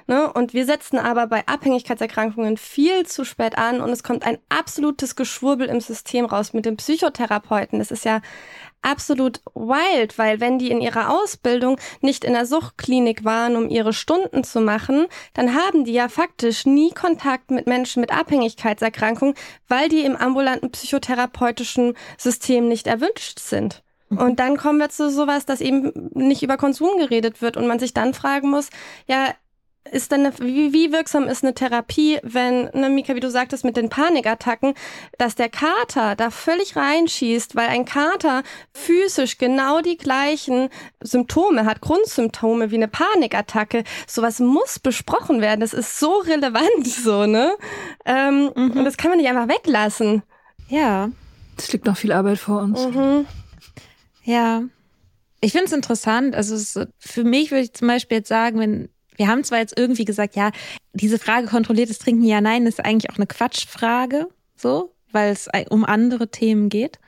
[0.06, 0.32] Ne?
[0.32, 5.16] Und wir setzen aber bei Abhängigkeitserkrankungen viel zu spät an und es kommt ein absolutes
[5.16, 7.80] Geschwurbel im System raus mit den Psychotherapeuten.
[7.80, 8.20] Das ist ja
[8.82, 13.92] absolut wild, weil wenn die in ihrer Ausbildung nicht in der Suchtklinik waren, um ihre
[13.92, 19.34] Stunden zu machen, dann haben die ja faktisch nie Kontakt mit Menschen mit Abhängigkeitserkrankungen,
[19.68, 23.82] weil die im ambulanten psychotherapeutischen System nicht erwünscht sind.
[24.08, 24.18] Mhm.
[24.18, 27.78] Und dann kommen wir zu sowas, dass eben nicht über Konsum geredet wird und man
[27.78, 28.70] sich dann fragen muss,
[29.06, 29.34] ja,
[29.90, 33.64] ist denn eine, wie, wie wirksam ist eine Therapie, wenn, ne, Mika, wie du sagtest,
[33.64, 34.74] mit den Panikattacken,
[35.18, 40.68] dass der Kater da völlig reinschießt, weil ein Kater physisch genau die gleichen
[41.00, 43.84] Symptome hat, Grundsymptome wie eine Panikattacke.
[44.06, 45.60] Sowas muss besprochen werden.
[45.60, 47.52] Das ist so relevant, so, ne?
[48.04, 48.72] Ähm, mhm.
[48.72, 50.22] Und das kann man nicht einfach weglassen.
[50.68, 51.10] Ja.
[51.56, 52.86] Es liegt noch viel Arbeit vor uns.
[52.86, 53.26] Mhm.
[54.24, 54.62] Ja.
[55.40, 56.34] Ich finde es interessant.
[56.34, 58.90] Also es, für mich würde ich zum Beispiel jetzt sagen, wenn
[59.20, 60.50] wir haben zwar jetzt irgendwie gesagt, ja,
[60.94, 65.84] diese Frage kontrolliertes Trinken, ja, nein, ist eigentlich auch eine Quatschfrage, so, weil es um
[65.84, 66.98] andere Themen geht.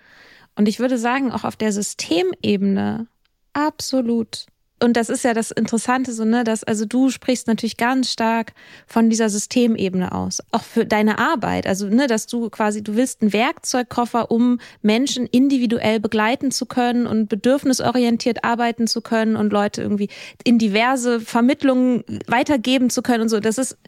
[0.55, 3.07] Und ich würde sagen, auch auf der Systemebene
[3.55, 4.45] absolut
[4.83, 8.53] und das ist ja das Interessante, so, ne, dass, also du sprichst natürlich ganz stark
[8.87, 10.43] von dieser Systemebene aus.
[10.51, 11.67] Auch für deine Arbeit.
[11.67, 17.07] Also, ne, dass du quasi, du willst einen Werkzeugkoffer, um Menschen individuell begleiten zu können
[17.07, 20.09] und bedürfnisorientiert arbeiten zu können und Leute irgendwie
[20.45, 23.41] in diverse Vermittlungen weitergeben zu können und so.
[23.41, 23.79] Das ist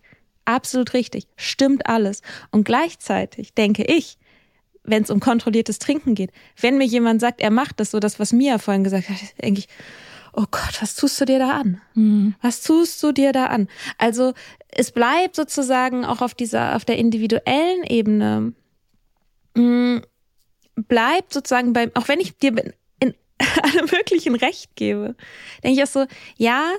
[0.45, 1.26] absolut richtig.
[1.36, 2.22] Stimmt alles.
[2.51, 4.18] Und gleichzeitig denke ich,
[4.84, 6.30] wenn es um kontrolliertes Trinken geht.
[6.61, 9.61] Wenn mir jemand sagt, er macht das so, das, was Mia vorhin gesagt hat, denke
[9.61, 9.68] ich,
[10.37, 11.80] oh Gott, was tust du dir da an?
[11.95, 12.35] Mhm.
[12.43, 13.68] Was tust du dir da an?
[13.99, 14.35] Also
[14.68, 18.53] es bleibt sozusagen auch auf dieser, auf der individuellen Ebene,
[19.55, 20.03] mh, mm,
[20.89, 22.53] bleibt sozusagen beim, auch wenn ich dir
[22.99, 23.14] in
[23.62, 25.14] allem möglichen Recht gebe,
[25.62, 26.07] denke ich auch so,
[26.37, 26.72] ja,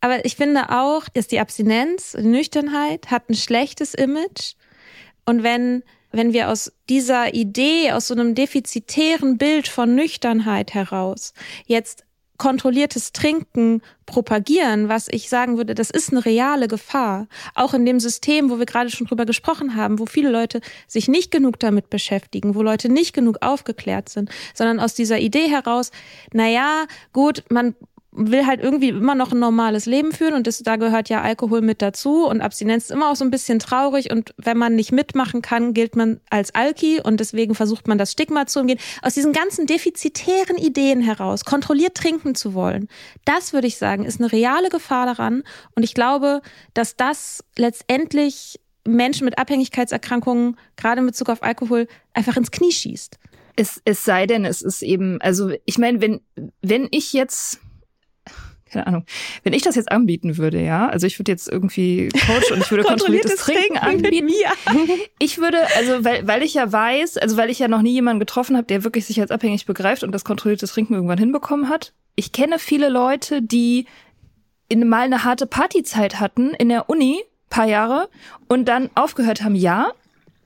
[0.00, 4.54] aber ich finde auch, dass die Abstinenz, die Nüchternheit hat ein schlechtes Image.
[5.24, 5.82] Und wenn,
[6.12, 11.32] wenn wir aus dieser Idee, aus so einem defizitären Bild von Nüchternheit heraus
[11.66, 12.04] jetzt
[12.38, 17.26] kontrolliertes Trinken propagieren, was ich sagen würde, das ist eine reale Gefahr.
[17.54, 21.08] Auch in dem System, wo wir gerade schon drüber gesprochen haben, wo viele Leute sich
[21.08, 25.90] nicht genug damit beschäftigen, wo Leute nicht genug aufgeklärt sind, sondern aus dieser Idee heraus,
[26.32, 27.74] na ja, gut, man
[28.16, 31.60] will halt irgendwie immer noch ein normales Leben führen und das, da gehört ja Alkohol
[31.60, 34.92] mit dazu und Abstinenz ist immer auch so ein bisschen traurig und wenn man nicht
[34.92, 38.78] mitmachen kann, gilt man als Alki und deswegen versucht man das Stigma zu umgehen.
[39.02, 42.88] Aus diesen ganzen defizitären Ideen heraus, kontrolliert trinken zu wollen,
[43.24, 45.42] das würde ich sagen, ist eine reale Gefahr daran
[45.74, 46.40] und ich glaube,
[46.74, 53.18] dass das letztendlich Menschen mit Abhängigkeitserkrankungen, gerade in Bezug auf Alkohol, einfach ins Knie schießt.
[53.56, 56.20] Es, es sei denn, es ist eben, also ich meine, wenn,
[56.62, 57.60] wenn ich jetzt
[58.70, 59.04] keine Ahnung,
[59.44, 62.70] wenn ich das jetzt anbieten würde, ja, also ich würde jetzt irgendwie Coach und ich
[62.70, 64.28] würde kontrolliertes, Trinken, anbieten.
[65.18, 68.20] Ich würde, also weil, weil ich ja weiß, also weil ich ja noch nie jemanden
[68.20, 71.92] getroffen habe, der wirklich sich als abhängig begreift und das kontrollierte Trinken irgendwann hinbekommen hat.
[72.16, 73.86] Ich kenne viele Leute, die
[74.68, 78.08] in mal eine harte Partyzeit hatten in der Uni, paar Jahre,
[78.48, 79.92] und dann aufgehört haben, ja,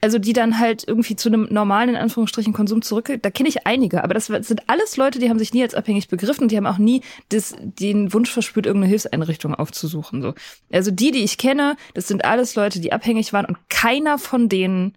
[0.01, 3.67] also die dann halt irgendwie zu einem normalen, in Anführungsstrichen, Konsum zurück, da kenne ich
[3.67, 6.57] einige, aber das sind alles Leute, die haben sich nie als abhängig begriffen und die
[6.57, 10.23] haben auch nie das, den Wunsch verspürt, irgendeine Hilfseinrichtung aufzusuchen.
[10.23, 10.35] So.
[10.73, 14.49] Also die, die ich kenne, das sind alles Leute, die abhängig waren und keiner von
[14.49, 14.97] denen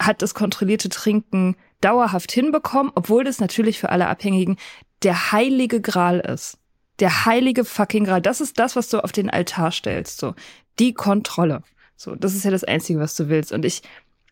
[0.00, 4.56] hat das kontrollierte Trinken dauerhaft hinbekommen, obwohl das natürlich für alle Abhängigen
[5.02, 6.58] der heilige Gral ist.
[6.98, 8.20] Der heilige fucking Gral.
[8.20, 10.18] Das ist das, was du auf den Altar stellst.
[10.18, 10.34] So.
[10.78, 11.62] Die Kontrolle.
[11.96, 13.52] So, das ist ja das Einzige, was du willst.
[13.52, 13.82] Und ich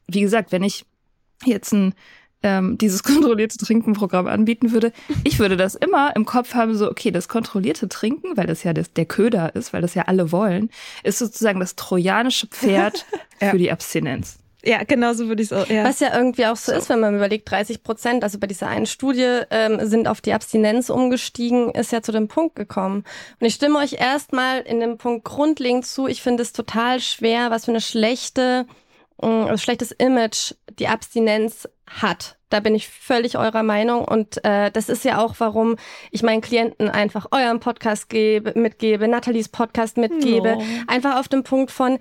[0.09, 0.85] wie gesagt, wenn ich
[1.45, 1.95] jetzt ein
[2.43, 4.93] ähm, dieses kontrollierte Trinkenprogramm anbieten würde,
[5.25, 8.73] ich würde das immer im Kopf haben, so, okay, das kontrollierte Trinken, weil das ja
[8.73, 10.71] das, der Köder ist, weil das ja alle wollen,
[11.03, 13.07] ist sozusagen das trojanische Pferd
[13.41, 13.51] ja.
[13.51, 14.39] für die Abstinenz.
[14.65, 15.69] Ja, genau so würde ich es auch.
[15.69, 15.85] Ja.
[15.85, 18.67] Was ja irgendwie auch so, so, ist, wenn man überlegt, 30 Prozent, also bei dieser
[18.67, 23.05] einen Studie, ähm, sind auf die Abstinenz umgestiegen, ist ja zu dem Punkt gekommen.
[23.41, 26.09] Und ich stimme euch erstmal in dem Punkt grundlegend zu.
[26.09, 28.67] Ich finde es total schwer, was für eine schlechte
[29.21, 32.37] ein mm, schlechtes Image die Abstinenz hat.
[32.51, 35.77] Da bin ich völlig eurer Meinung und äh, das ist ja auch, warum
[36.11, 40.57] ich meinen Klienten einfach euren Podcast gebe, mitgebe, Nathalies Podcast mitgebe.
[40.57, 40.65] No.
[40.87, 41.99] Einfach auf dem Punkt von,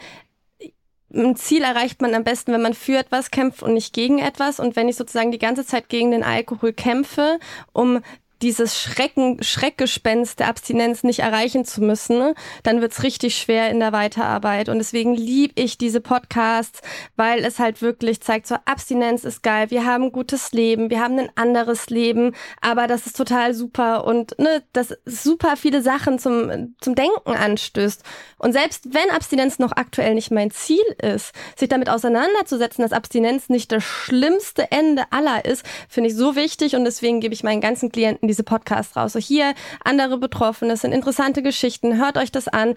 [1.14, 4.60] ein Ziel erreicht man am besten, wenn man für etwas kämpft und nicht gegen etwas.
[4.60, 7.40] Und wenn ich sozusagen die ganze Zeit gegen den Alkohol kämpfe,
[7.74, 8.02] um
[8.42, 13.80] dieses Schrecken, Schreckgespenst der Abstinenz nicht erreichen zu müssen, ne, dann wird's richtig schwer in
[13.80, 14.70] der Weiterarbeit.
[14.70, 16.82] Und deswegen lieb ich diese Podcasts,
[17.16, 21.02] weil es halt wirklich zeigt, so Abstinenz ist geil, wir haben ein gutes Leben, wir
[21.02, 26.20] haben ein anderes Leben, aber das ist total super und ne, das super viele Sachen
[26.20, 28.04] zum, zum Denken anstößt.
[28.38, 33.50] Und selbst wenn Abstinenz noch aktuell nicht mein Ziel ist, sich damit auseinanderzusetzen, dass Abstinenz
[33.50, 37.62] nicht das schlimmste Ende aller ist, finde ich so wichtig und deswegen gebe ich meinen
[37.62, 39.14] ganzen Klienten diese Podcasts raus.
[39.14, 39.54] So hier
[39.84, 42.76] andere Betroffene, das sind interessante Geschichten, hört euch das an.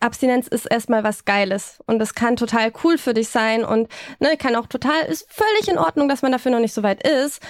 [0.00, 3.88] Abstinenz ist erstmal was Geiles und das kann total cool für dich sein und
[4.18, 7.06] ne, kann auch total, ist völlig in Ordnung, dass man dafür noch nicht so weit
[7.06, 7.40] ist,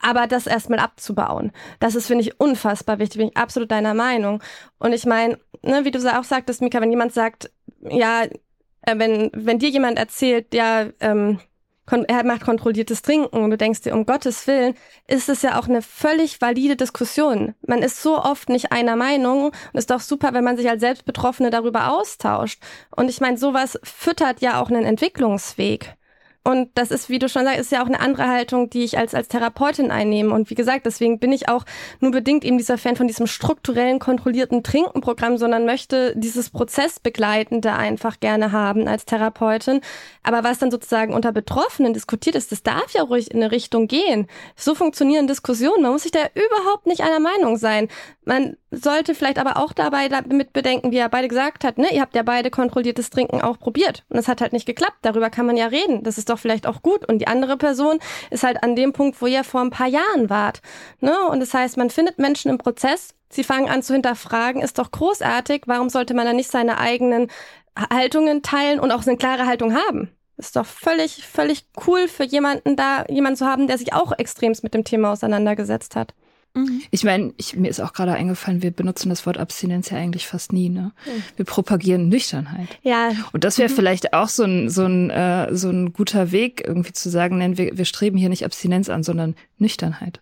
[0.00, 4.42] aber das erstmal abzubauen, das ist, finde ich, unfassbar wichtig, bin ich absolut deiner Meinung.
[4.78, 7.50] Und ich meine, ne, wie du auch sagtest, Mika, wenn jemand sagt,
[7.82, 11.38] ja, äh, wenn, wenn dir jemand erzählt, ja, ähm,
[11.86, 14.74] er macht kontrolliertes Trinken und du denkst dir, um Gottes Willen,
[15.08, 17.54] ist es ja auch eine völlig valide Diskussion.
[17.66, 20.80] Man ist so oft nicht einer Meinung und ist doch super, wenn man sich als
[20.80, 22.62] Selbstbetroffene darüber austauscht.
[22.94, 25.96] Und ich meine, sowas füttert ja auch einen Entwicklungsweg.
[26.42, 28.96] Und das ist, wie du schon sagst, ist ja auch eine andere Haltung, die ich
[28.96, 30.34] als, als Therapeutin einnehme.
[30.34, 31.66] Und wie gesagt, deswegen bin ich auch
[32.00, 38.20] nur bedingt eben dieser Fan von diesem strukturellen, kontrollierten Trinkenprogramm, sondern möchte dieses Prozessbegleitende einfach
[38.20, 39.82] gerne haben als Therapeutin.
[40.22, 43.86] Aber was dann sozusagen unter Betroffenen diskutiert ist, das darf ja ruhig in eine Richtung
[43.86, 44.26] gehen.
[44.56, 45.82] So funktionieren Diskussionen.
[45.82, 47.88] Man muss sich da überhaupt nicht einer Meinung sein.
[48.24, 52.00] Man sollte vielleicht aber auch dabei damit bedenken, wie er beide gesagt hat, ne, ihr
[52.00, 54.04] habt ja beide kontrolliertes Trinken auch probiert.
[54.08, 54.98] Und es hat halt nicht geklappt.
[55.02, 56.02] Darüber kann man ja reden.
[56.04, 57.08] Das ist doch vielleicht auch gut.
[57.08, 57.98] Und die andere Person
[58.30, 60.62] ist halt an dem Punkt, wo ihr vor ein paar Jahren wart.
[61.00, 61.16] Ne?
[61.28, 64.90] Und das heißt, man findet Menschen im Prozess, sie fangen an zu hinterfragen, ist doch
[64.90, 65.62] großartig.
[65.66, 67.28] Warum sollte man dann nicht seine eigenen
[67.76, 70.10] Haltungen teilen und auch eine klare Haltung haben?
[70.36, 74.62] Ist doch völlig, völlig cool für jemanden da, jemanden zu haben, der sich auch extremst
[74.62, 76.14] mit dem Thema auseinandergesetzt hat.
[76.54, 76.82] Mhm.
[76.90, 80.26] Ich meine, ich, mir ist auch gerade eingefallen, wir benutzen das Wort Abstinenz ja eigentlich
[80.26, 80.68] fast nie.
[80.68, 80.92] Ne?
[81.06, 81.22] Mhm.
[81.36, 82.68] Wir propagieren Nüchternheit.
[82.82, 83.12] Ja.
[83.32, 83.74] Und das wäre mhm.
[83.74, 87.56] vielleicht auch so ein, so, ein, äh, so ein guter Weg, irgendwie zu sagen, nein,
[87.56, 90.20] wir, wir streben hier nicht Abstinenz an, sondern Nüchternheit.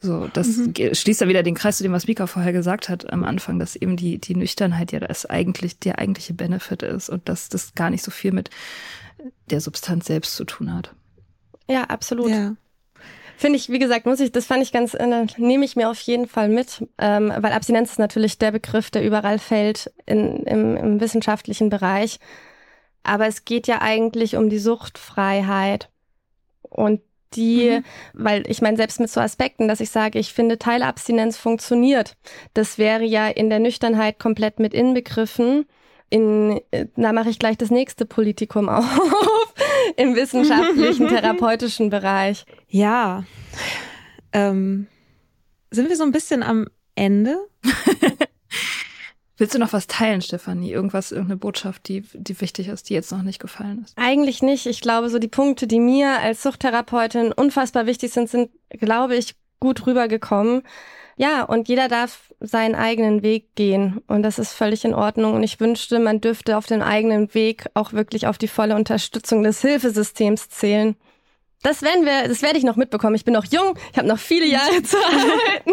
[0.00, 0.74] So, das mhm.
[0.92, 3.76] schließt da wieder den Kreis zu dem, was Mika vorher gesagt hat am Anfang, dass
[3.76, 7.90] eben die, die Nüchternheit ja das eigentlich der eigentliche Benefit ist und dass das gar
[7.90, 8.50] nicht so viel mit
[9.50, 10.94] der Substanz selbst zu tun hat.
[11.68, 12.30] Ja, absolut.
[12.30, 12.54] Ja.
[13.36, 16.00] Finde ich, wie gesagt, muss ich, das fand ich ganz, äh, nehme ich mir auf
[16.00, 20.76] jeden Fall mit, ähm, weil Abstinenz ist natürlich der Begriff, der überall fällt in, im,
[20.76, 22.18] im wissenschaftlichen Bereich.
[23.02, 25.90] Aber es geht ja eigentlich um die Suchtfreiheit.
[26.62, 27.00] Und
[27.34, 27.84] die, mhm.
[28.14, 32.16] weil ich meine, selbst mit so Aspekten, dass ich sage, ich finde Teilabstinenz funktioniert,
[32.54, 35.66] das wäre ja in der Nüchternheit komplett mit inbegriffen.
[36.08, 39.45] In, äh, da mache ich gleich das nächste Politikum auf
[39.96, 42.44] im wissenschaftlichen, therapeutischen Bereich.
[42.68, 43.24] Ja.
[44.32, 44.86] Ähm,
[45.70, 47.38] sind wir so ein bisschen am Ende?
[49.38, 50.72] Willst du noch was teilen, Stefanie?
[50.72, 53.92] Irgendwas, irgendeine Botschaft, die, die wichtig ist, die jetzt noch nicht gefallen ist?
[53.96, 54.64] Eigentlich nicht.
[54.64, 59.34] Ich glaube, so die Punkte, die mir als Suchttherapeutin unfassbar wichtig sind, sind, glaube ich,
[59.60, 60.62] gut rübergekommen.
[61.18, 64.02] Ja, und jeder darf seinen eigenen Weg gehen.
[64.06, 65.34] Und das ist völlig in Ordnung.
[65.34, 69.42] Und ich wünschte, man dürfte auf den eigenen Weg auch wirklich auf die volle Unterstützung
[69.42, 70.94] des Hilfesystems zählen.
[71.62, 73.14] Das werden wir, das werde ich noch mitbekommen.
[73.14, 75.72] Ich bin noch jung, ich habe noch viele Jahre zu arbeiten.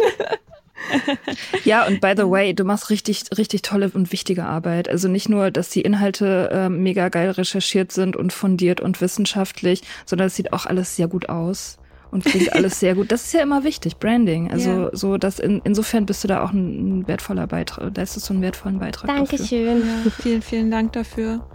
[1.65, 4.87] ja, und by the way, du machst richtig, richtig tolle und wichtige Arbeit.
[4.87, 9.81] Also nicht nur, dass die Inhalte äh, mega geil recherchiert sind und fundiert und wissenschaftlich,
[10.05, 11.79] sondern es sieht auch alles sehr gut aus
[12.13, 13.11] und klingt alles sehr gut.
[13.11, 14.51] Das ist ja immer wichtig, Branding.
[14.51, 14.89] Also ja.
[14.93, 18.25] so, dass in, insofern bist du da auch ein, ein wertvoller Beitrag, da ist es
[18.25, 19.07] so einen wertvollen Beitrag.
[19.07, 19.79] Dankeschön.
[19.79, 21.45] Ja, vielen, vielen Dank dafür.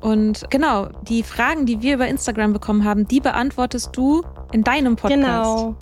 [0.00, 4.22] Und genau, die Fragen, die wir über Instagram bekommen haben, die beantwortest du
[4.52, 5.16] in deinem Podcast.
[5.20, 5.76] Genau.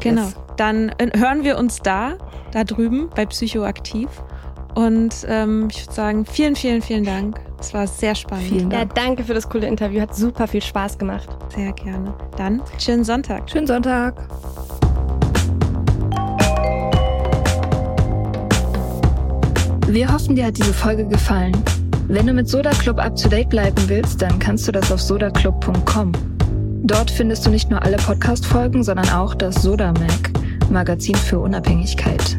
[0.00, 0.22] Genau.
[0.22, 0.36] Yes.
[0.56, 2.16] Dann äh, hören wir uns da,
[2.52, 4.08] da drüben bei Psychoaktiv.
[4.74, 7.40] Und ähm, ich würde sagen, vielen, vielen, vielen Dank.
[7.64, 8.48] Es war sehr spannend.
[8.48, 8.94] Vielen Dank.
[8.94, 10.02] Ja, danke für das coole Interview.
[10.02, 11.26] Hat super viel Spaß gemacht.
[11.56, 12.12] Sehr gerne.
[12.36, 13.48] Dann schönen Sonntag.
[13.48, 14.14] Schönen Sonntag.
[19.86, 21.56] Wir hoffen, dir hat diese Folge gefallen.
[22.08, 25.00] Wenn du mit Soda Club up to date bleiben willst, dann kannst du das auf
[25.00, 26.12] sodaclub.com.
[26.82, 30.30] Dort findest du nicht nur alle Podcast-Folgen, sondern auch das Soda Mag,
[30.70, 32.38] Magazin für Unabhängigkeit.